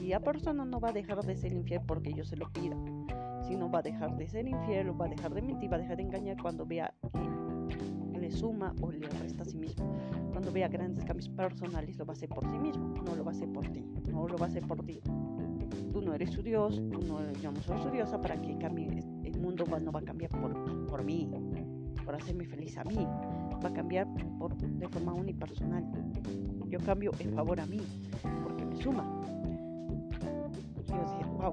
[0.00, 2.76] Y la persona no va a dejar de ser infiel porque yo se lo pida,
[3.42, 5.80] sino va a dejar de ser infiel o va a dejar de mentir, va a
[5.80, 6.94] dejar de engañar cuando vea
[8.12, 9.84] que le suma o le resta a sí mismo
[10.38, 13.32] cuando vea grandes cambios personales, lo va a hacer por sí mismo, no lo va
[13.32, 15.00] a hacer por ti, no lo va a hacer por ti.
[15.92, 19.02] Tú no eres su Dios, tú no, yo no soy su diosa para que cambie,
[19.24, 21.28] el mundo no va a cambiar por, por mí,
[22.08, 23.06] por hacerme feliz a mí,
[23.62, 25.84] va a cambiar de forma unipersonal.
[26.70, 27.82] Yo cambio en favor a mí,
[28.42, 29.04] porque me suma.
[30.86, 31.52] Yo decía, wow,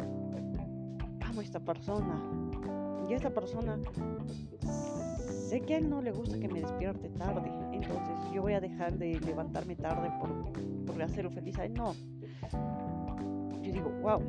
[1.26, 2.22] amo a esta persona,
[3.10, 3.78] y esta persona
[5.20, 8.62] sé que a él no le gusta que me despierte tarde, entonces yo voy a
[8.62, 11.74] dejar de levantarme tarde por, por hacerlo feliz a él.
[11.74, 11.94] No.
[13.62, 14.22] Yo digo, wow,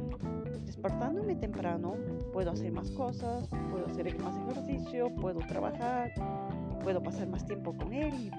[0.77, 1.95] despertándome temprano,
[2.35, 6.13] puedo hacer más cosas, puedo hacer más ejercicio, puedo trabajar,
[6.83, 8.31] puedo pasar más tiempo con él y,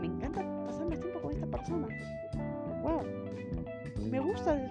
[0.00, 1.88] me encanta pasar más tiempo con esta persona.
[2.82, 3.02] Wow,
[4.08, 4.70] me gusta,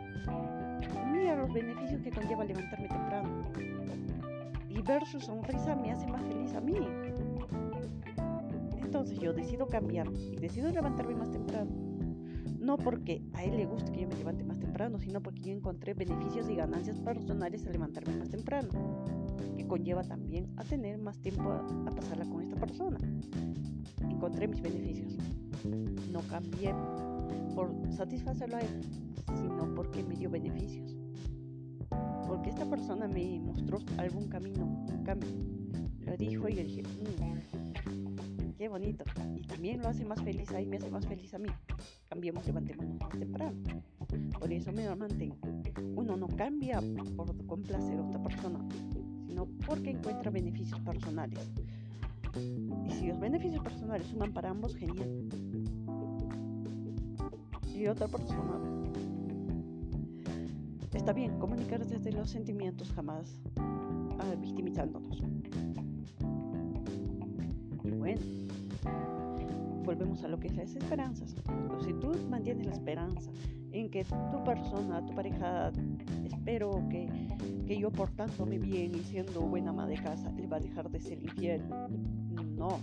[1.12, 3.30] mira los beneficios que conlleva levantarme temprano.
[4.70, 6.78] Y ver su sonrisa me hace más feliz a mí.
[8.82, 11.85] Entonces yo decido cambiar y decido levantarme más temprano.
[12.66, 15.51] No porque a él le guste que yo me levante más temprano, sino porque yo
[15.51, 18.70] encontré beneficios y ganancias personales al levantarme más temprano,
[19.55, 22.97] que conlleva también a tener más tiempo a, pasarla con esta persona.
[24.09, 25.16] Encontré mis beneficios.
[26.11, 26.74] No cambié
[27.53, 28.82] por satisfacerlo a él,
[29.36, 30.97] sino porque me dio beneficios.
[32.28, 35.30] Porque esta persona me mostró algún camino, un cambio.
[35.99, 37.64] Lo dijo y yo dije, mmm,
[38.68, 39.03] bonito.
[39.36, 41.49] Y también lo hace más feliz a él, me hace más feliz a mí.
[42.09, 43.57] Cambiemos, levantémonos más temprano.
[44.39, 45.38] Por eso me mantengo.
[45.95, 46.82] Uno no cambia
[47.16, 48.59] por complacer a otra persona,
[49.28, 51.39] sino porque encuentra beneficios personales.
[52.86, 55.09] Y si los beneficios personales suman para ambos, genial.
[57.74, 58.76] Y otra persona
[60.93, 65.22] está bien comunicar desde los sentimientos jamás ah, victimizándonos.
[67.84, 68.22] Bueno,
[69.86, 71.36] volvemos a lo que es las esperanzas.
[71.86, 73.32] si tú mantienes la esperanza
[73.72, 75.72] en que tu persona, tu pareja,
[76.24, 77.08] espero que,
[77.68, 81.00] que yo portándome bien y siendo buena ama de casa, le va a dejar de
[81.00, 81.62] ser infiel.
[82.58, 82.80] No,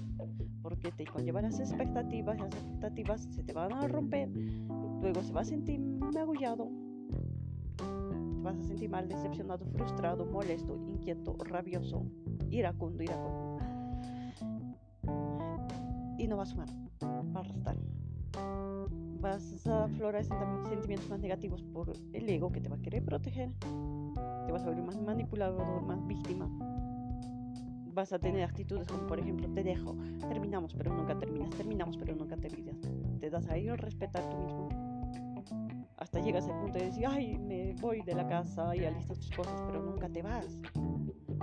[0.62, 4.28] porque te conlleva las expectativas, las expectativas se te van a romper,
[5.00, 6.70] luego se va a sentir magullado,
[7.76, 12.04] te vas a sentir mal, decepcionado, frustrado, molesto, inquieto, rabioso,
[12.50, 13.51] iracundo, iracundo.
[16.22, 16.68] Y no va a sumar
[17.34, 17.76] va a restar.
[19.20, 23.50] Vas a aflorar sentimientos más negativos por el ego que te va a querer proteger.
[24.46, 26.48] Te vas a volver más manipulador, más víctima.
[27.92, 29.96] Vas a tener actitudes como, por ejemplo, te dejo,
[30.28, 32.76] terminamos, pero nunca terminas, terminamos, pero nunca terminas.
[33.18, 34.68] Te das a ello respetar tú mismo.
[35.98, 39.30] Hasta llegas al punto de decir, ay, me voy de la casa y alistas tus
[39.32, 40.58] cosas, pero nunca te vas.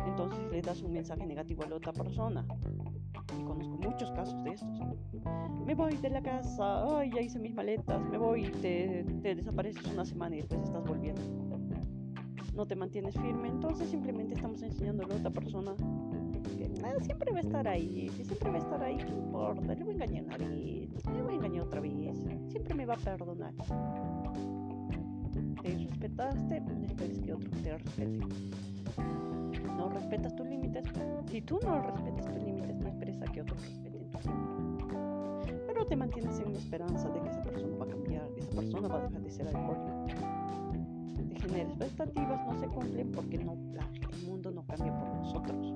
[0.06, 2.46] Entonces le das un mensaje negativo a la otra persona
[3.50, 4.80] conozco muchos casos de estos.
[5.66, 9.84] Me voy de la casa, ay, ya hice mis maletas, me voy, te, te desapareces
[9.92, 11.22] una semana y después estás volviendo.
[12.56, 15.74] No te mantienes firme, entonces simplemente estamos enseñando a otra persona
[16.58, 19.74] que ah, siempre va a estar ahí, si siempre va a estar ahí, ¿qué importa?
[19.74, 22.18] Le voy a engañar a nadie, le voy a engañar otra vez,
[22.50, 23.54] siempre me va a perdonar.
[25.64, 28.20] Te respetaste, no esperes que otro te respete.
[29.78, 30.29] No respetas
[30.70, 31.32] límites.
[31.32, 35.64] Si tú no respetas tus límites, no esperes a que otros respeten tus límites.
[35.68, 38.88] Pero te mantienes en la esperanza de que esa persona va a cambiar, esa persona
[38.88, 40.06] va a dejar de ser alcohólica.
[41.30, 45.74] Te genera expectativas, no se cumplen porque no, el mundo no cambia por nosotros.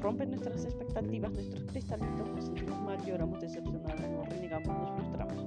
[0.00, 5.46] Rompen nuestras expectativas, nuestros cristalitos, nos sentimos mal, lloramos decepcionados, nos renegamos, nos frustramos.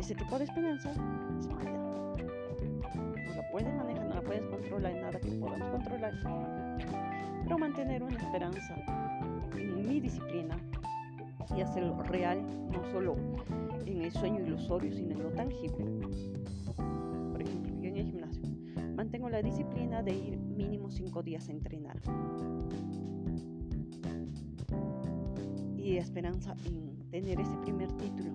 [0.00, 0.90] Ese tipo de esperanza
[1.38, 1.70] es maldad.
[1.70, 6.12] No la puedes manejar, puedes controlar, nada que podamos controlar.
[7.42, 8.76] Pero mantener una esperanza
[9.56, 10.56] en mi disciplina
[11.56, 13.16] y hacerlo real, no solo
[13.86, 15.84] en el sueño ilusorio, sino en lo tangible.
[17.32, 18.42] Por ejemplo, yo en el gimnasio
[18.94, 22.00] mantengo la disciplina de ir mínimo cinco días a entrenar.
[25.76, 28.30] Y esperanza en tener ese primer título,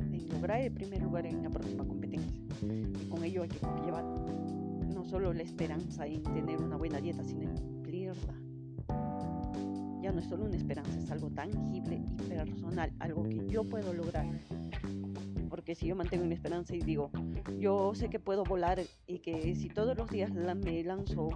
[0.00, 2.42] en lograr el primer lugar en la próxima competencia.
[2.64, 4.04] Y con ello hay que llevar
[5.10, 7.50] solo la esperanza en tener una buena dieta, sino
[7.82, 8.32] en.
[10.00, 13.92] Ya no es solo una esperanza, es algo tangible y personal, algo que yo puedo
[13.92, 14.24] lograr
[15.70, 17.12] porque si yo mantengo mi esperanza y digo,
[17.56, 21.28] yo sé que puedo volar y que si todos los días me lanzo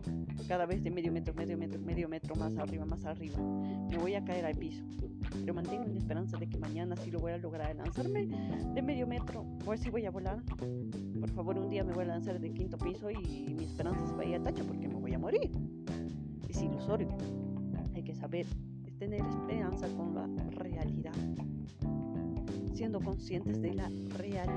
[0.49, 4.15] cada vez de medio metro, medio metro, medio metro más arriba, más arriba, me voy
[4.17, 4.83] a caer al piso.
[5.39, 9.07] Pero mantengo mi esperanza de que mañana sí lo voy a lograr, lanzarme de medio
[9.07, 10.43] metro, pues si voy a volar.
[11.21, 14.15] Por favor, un día me voy a lanzar de quinto piso y mi esperanza se
[14.15, 15.53] vaya a tacho porque me voy a morir.
[16.49, 17.17] Es ilusorio.
[17.95, 18.47] Hay que saber,
[18.85, 21.15] es tener esperanza con la realidad
[22.75, 24.49] siendo conscientes de la realidad,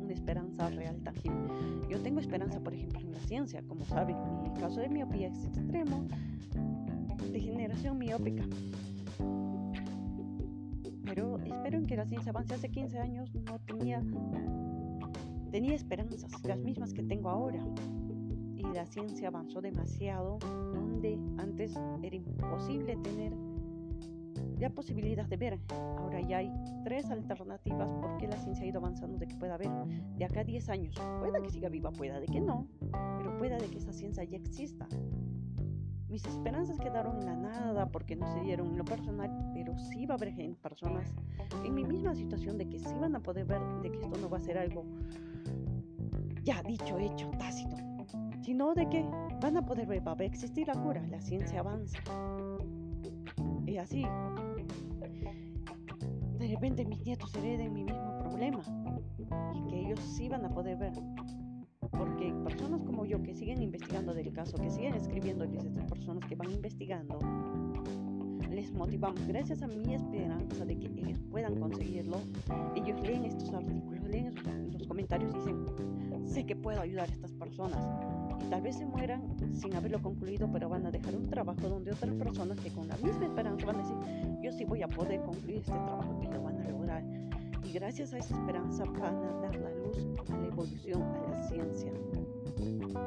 [0.00, 1.48] una esperanza real tangible.
[1.88, 5.44] Yo tengo esperanza, por ejemplo, en la ciencia, como saben, mi caso de miopía es
[5.44, 6.06] extremo,
[7.32, 8.44] degeneración miópica.
[11.04, 12.54] Pero espero en que la ciencia avance.
[12.54, 14.02] Hace 15 años no tenía,
[15.50, 17.64] tenía esperanzas, las mismas que tengo ahora.
[18.56, 20.38] Y la ciencia avanzó demasiado,
[20.72, 23.32] donde antes era imposible tener
[24.62, 25.58] la posibilidad de ver.
[25.98, 26.52] Ahora ya hay
[26.84, 29.70] tres alternativas porque la ciencia ha ido avanzando de que pueda haber
[30.16, 30.94] de acá a 10 años.
[31.20, 32.68] Pueda que siga viva, pueda de que no,
[33.18, 34.86] pero pueda de que esa ciencia ya exista.
[36.08, 40.06] Mis esperanzas quedaron en la nada porque no se dieron en lo personal, pero sí
[40.06, 41.12] va a haber personas
[41.64, 44.28] en mi misma situación de que sí van a poder ver de que esto no
[44.28, 44.84] va a ser algo
[46.44, 47.76] ya dicho, hecho, tácito,
[48.42, 49.04] sino de que
[49.40, 51.98] van a poder ver, va a existir la cura, la ciencia avanza.
[53.66, 54.04] Y así
[56.52, 58.60] repente mis nietos hereden mi mismo problema
[59.54, 60.92] y que ellos sí van a poder ver.
[61.90, 66.24] Porque personas como yo que siguen investigando del caso, que siguen escribiendo, y estas personas
[66.26, 67.18] que van investigando,
[68.50, 72.18] les motivamos gracias a mi esperanza de que ellos puedan conseguirlo.
[72.76, 74.34] Ellos leen estos artículos, leen
[74.72, 78.11] los comentarios y dicen, sé que puedo ayudar a estas personas.
[78.50, 79.22] Tal vez se mueran
[79.54, 82.96] sin haberlo concluido, pero van a dejar un trabajo donde otras personas que con la
[82.96, 83.96] misma esperanza van a decir,
[84.42, 87.02] yo sí voy a poder concluir este trabajo y lo van a lograr.
[87.64, 89.96] Y gracias a esa esperanza van a dar la luz
[90.28, 91.92] a la evolución, a la ciencia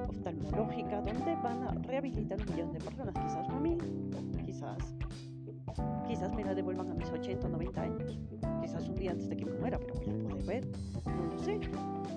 [0.09, 3.77] oftalmológica, donde van a rehabilitar un millón de personas, quizás a mí,
[4.45, 4.95] quizás,
[6.07, 8.19] quizás me la devuelvan a mis 80 o 90 años,
[8.61, 10.67] quizás un día antes de que me muera, pero voy a poder ver,
[11.05, 11.59] no lo sé,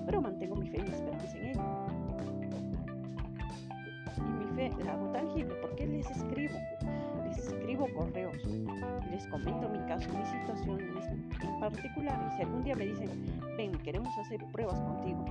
[0.05, 1.78] pero mantengo mi fe y mi esperanza en ello.
[4.27, 6.57] Y mi fe la hago tangible porque les escribo,
[7.31, 8.35] escribo correos,
[9.11, 10.79] les comento mi caso, mi situación
[11.41, 12.29] en particular.
[12.31, 13.09] Y si algún día me dicen,
[13.57, 15.25] ven, queremos hacer pruebas contigo,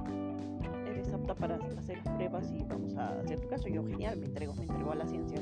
[0.86, 4.54] eres apta para hacer pruebas y vamos a hacer tu caso, yo genial, me entrego,
[4.54, 5.38] me entrego a la ciencia.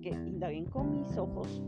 [0.00, 1.62] Que indaguen con mis ojos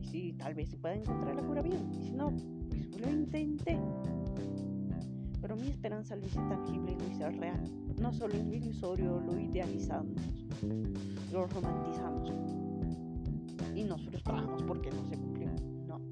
[0.00, 1.92] y si tal vez se pueda encontrar la cura bien.
[1.92, 2.32] Y si no,
[2.70, 3.78] pues lo intenté.
[5.48, 7.58] Pero mi esperanza lo hice tangible y lo hice real.
[7.98, 10.20] No solo en lo ilusorio, lo idealizamos,
[11.32, 12.30] lo romantizamos
[13.74, 15.48] y nos frustramos porque no se cumplió.
[15.86, 16.02] No.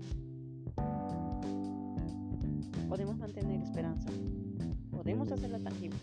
[2.88, 4.08] Podemos mantener esperanza.
[4.90, 5.98] Podemos hacerla tangible.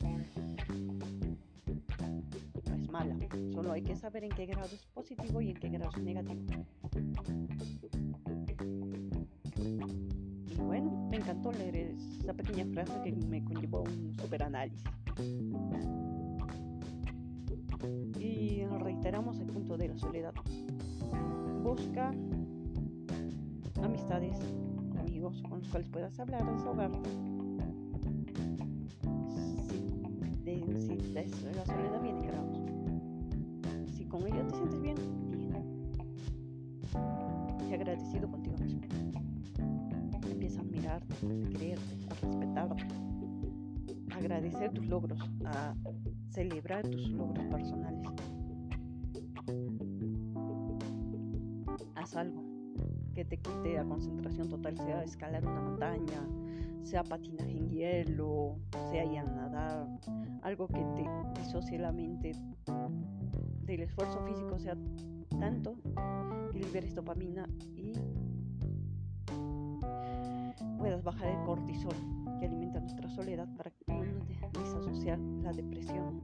[2.70, 3.18] No es mala.
[3.52, 6.68] Solo hay que saber en qué grado es positivo y en qué grado es negativo.
[11.14, 14.84] Me encantó leer esa pequeña frase que me conllevó un super análisis.
[18.18, 20.34] Y reiteramos el punto de la soledad
[21.62, 22.12] busca
[23.84, 24.40] amistades,
[24.98, 27.10] amigos con los cuales puedas hablar, desahogarte.
[30.44, 32.58] Si, si la soledad viene, grados.
[33.96, 34.96] Si con ello te sientes bien,
[35.30, 35.64] bien.
[37.70, 39.03] Y agradecido contigo mismo.
[41.22, 42.86] Empieza a a respetarte,
[44.16, 45.74] agradecer tus logros, a
[46.30, 48.04] celebrar tus logros personales.
[52.16, 52.44] algo
[53.14, 56.28] que te quite la concentración total, sea escalar una montaña,
[56.84, 58.58] sea patinaje en hielo,
[58.92, 59.88] sea ir a nadar,
[60.42, 62.34] algo que te disocie la mente
[63.64, 64.76] del esfuerzo físico, sea
[65.40, 65.76] tanto
[66.52, 67.94] que liberes dopamina y
[70.78, 71.96] puedas bajar el cortisol
[72.40, 73.84] que alimenta nuestra soledad para que
[75.44, 76.22] la depresión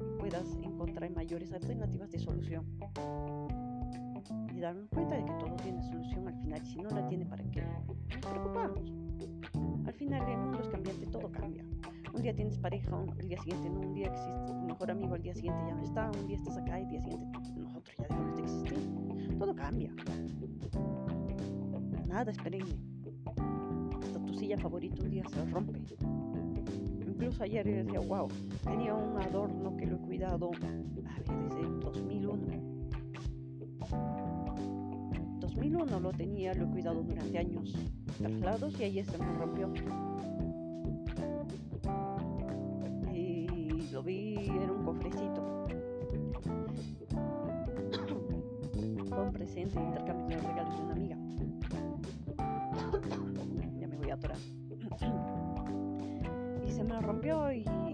[0.00, 2.64] y puedas encontrar mayores alternativas de solución
[4.54, 6.64] y darnos cuenta de que todo tiene solución al final.
[6.64, 8.92] Si no la tiene, ¿para qué nos preocupamos?
[9.86, 11.64] Al final el mundo es cambiante, todo cambia.
[12.14, 15.22] un día tienes pareja, el día siguiente no, un día existe tu mejor amigo, el
[15.22, 18.04] día siguiente ya no está, un día estás acá y el día siguiente nosotros ya
[18.04, 19.38] dejamos de existir.
[19.38, 19.92] Todo cambia.
[22.06, 22.95] Nada es perenne.
[24.36, 25.80] Silla favorita un día se rompe.
[27.06, 28.28] Incluso ayer yo decía, wow,
[28.62, 30.84] tenía un adorno que lo he cuidado, a ver,
[31.48, 32.76] desde 2001.
[35.40, 37.72] 2001 lo tenía, lo he cuidado durante años
[38.18, 39.72] traslados y ayer se me rompió.
[43.14, 45.66] Y lo vi, era un cofrecito.
[49.08, 51.05] Fue un presente intercambio de regalos de una amiga.
[57.26, 57.85] Se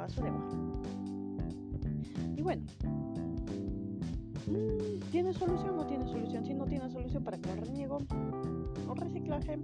[0.00, 0.48] vaso de agua.
[2.36, 2.62] Y bueno,
[4.50, 6.44] Mm, ¿Tiene solución o no tiene solución?
[6.44, 7.98] Si no tiene solución, ¿para qué lo reniego?
[8.88, 9.58] O reciclaje.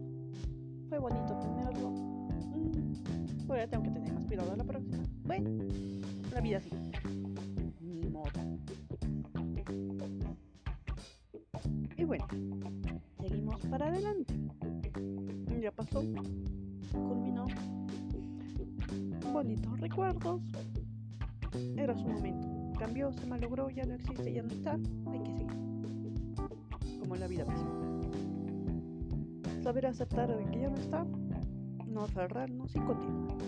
[0.88, 1.90] Fue bonito tenerlo.
[1.90, 5.02] Mm, ya tengo que tener más cuidado la próxima.
[5.24, 5.50] Bueno,
[6.32, 6.85] la vida sigue.
[23.70, 24.78] Ya no existe, ya no está,
[25.10, 25.56] hay que seguir.
[27.00, 27.70] Como en la vida misma.
[29.62, 31.06] Saber aceptar de que ya no está,
[31.86, 33.38] no aferrarnos y continuar.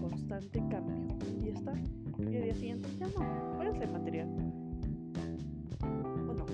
[0.00, 1.16] Constante cambio.
[1.34, 1.74] Un día está
[2.18, 3.56] y el día siguiente ya no.
[3.56, 4.28] Puede ser material.
[6.28, 6.46] O no.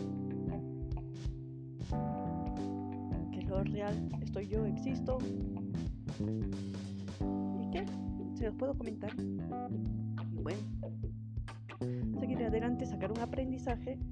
[3.30, 5.18] Que lo real, estoy yo, existo.
[7.60, 7.84] ¿Y qué?
[8.34, 9.12] Se los puedo comentar.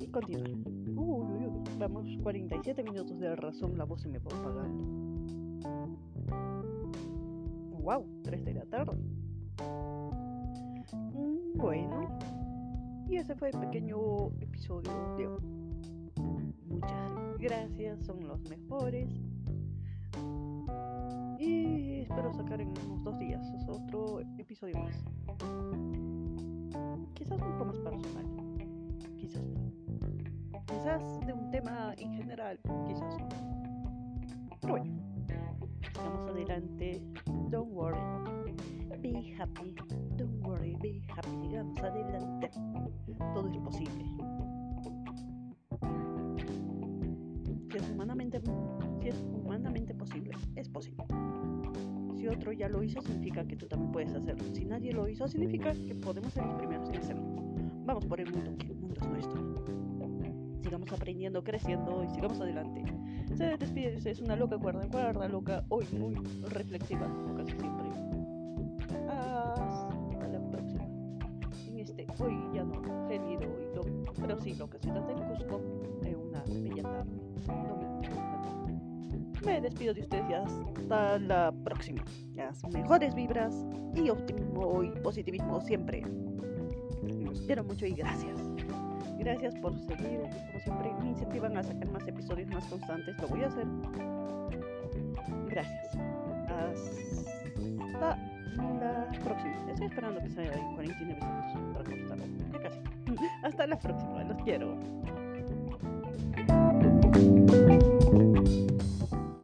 [0.01, 0.51] Y continuar.
[0.51, 1.63] Uy, uy, uy.
[1.79, 4.85] Vamos 47 minutos de razón, la voz se me va apagando.
[7.81, 8.99] Wow, 3 de la tarde.
[10.93, 12.19] Mm, Bueno,
[13.09, 15.41] y ese fue el pequeño episodio de hoy.
[16.69, 19.09] Muchas gracias, son los mejores.
[21.39, 25.05] Y espero sacar en unos dos días otro episodio más
[27.15, 28.56] quizás un poco más personal,
[29.27, 29.73] quizás no.
[30.67, 33.29] Quizás de un tema en general, quizás no.
[34.61, 35.01] Pero bueno,
[35.93, 37.03] sigamos adelante.
[37.51, 37.99] Don't worry,
[39.01, 39.75] be happy.
[40.17, 41.49] Don't worry, be happy.
[41.49, 42.51] Sigamos adelante.
[43.35, 44.05] Todo es posible.
[47.71, 48.41] Si es humanamente,
[49.01, 51.05] si es humanamente posible, es posible.
[52.17, 54.45] Si otro ya lo hizo, significa que tú también puedes hacerlo.
[54.55, 57.46] Si nadie lo hizo, significa que podemos ser los primeros en hacerlo.
[57.87, 59.41] Vamos por el mundo, que el mundo es nuestro.
[60.61, 62.83] Sigamos aprendiendo, creciendo y sigamos adelante.
[63.37, 66.17] Se despide, es una loca cuerda, cuerda loca, hoy muy
[66.49, 67.87] reflexiva, casi siempre.
[69.09, 70.85] Hasta la próxima.
[71.69, 75.61] En este, hoy ya no, gélido y loco, pero sí loca, ciudad del Cusco,
[76.03, 77.11] de una bella tarde.
[79.45, 82.03] Me despido de ustedes y hasta la próxima.
[82.35, 83.65] Las mejores vibras
[83.95, 86.03] y optimismo y positivismo siempre
[87.47, 88.37] quiero mucho y gracias.
[89.19, 93.29] Gracias por seguir, pues, como siempre me incentivan a sacar más episodios más constantes, lo
[93.29, 93.67] voy a hacer.
[95.49, 95.97] Gracias.
[97.81, 98.19] Hasta
[98.57, 99.71] la próxima.
[99.71, 102.25] Estoy esperando que salga en 49 minutos para cortarlo.
[102.53, 102.81] Ya casi.
[103.43, 104.77] Hasta la próxima, los quiero.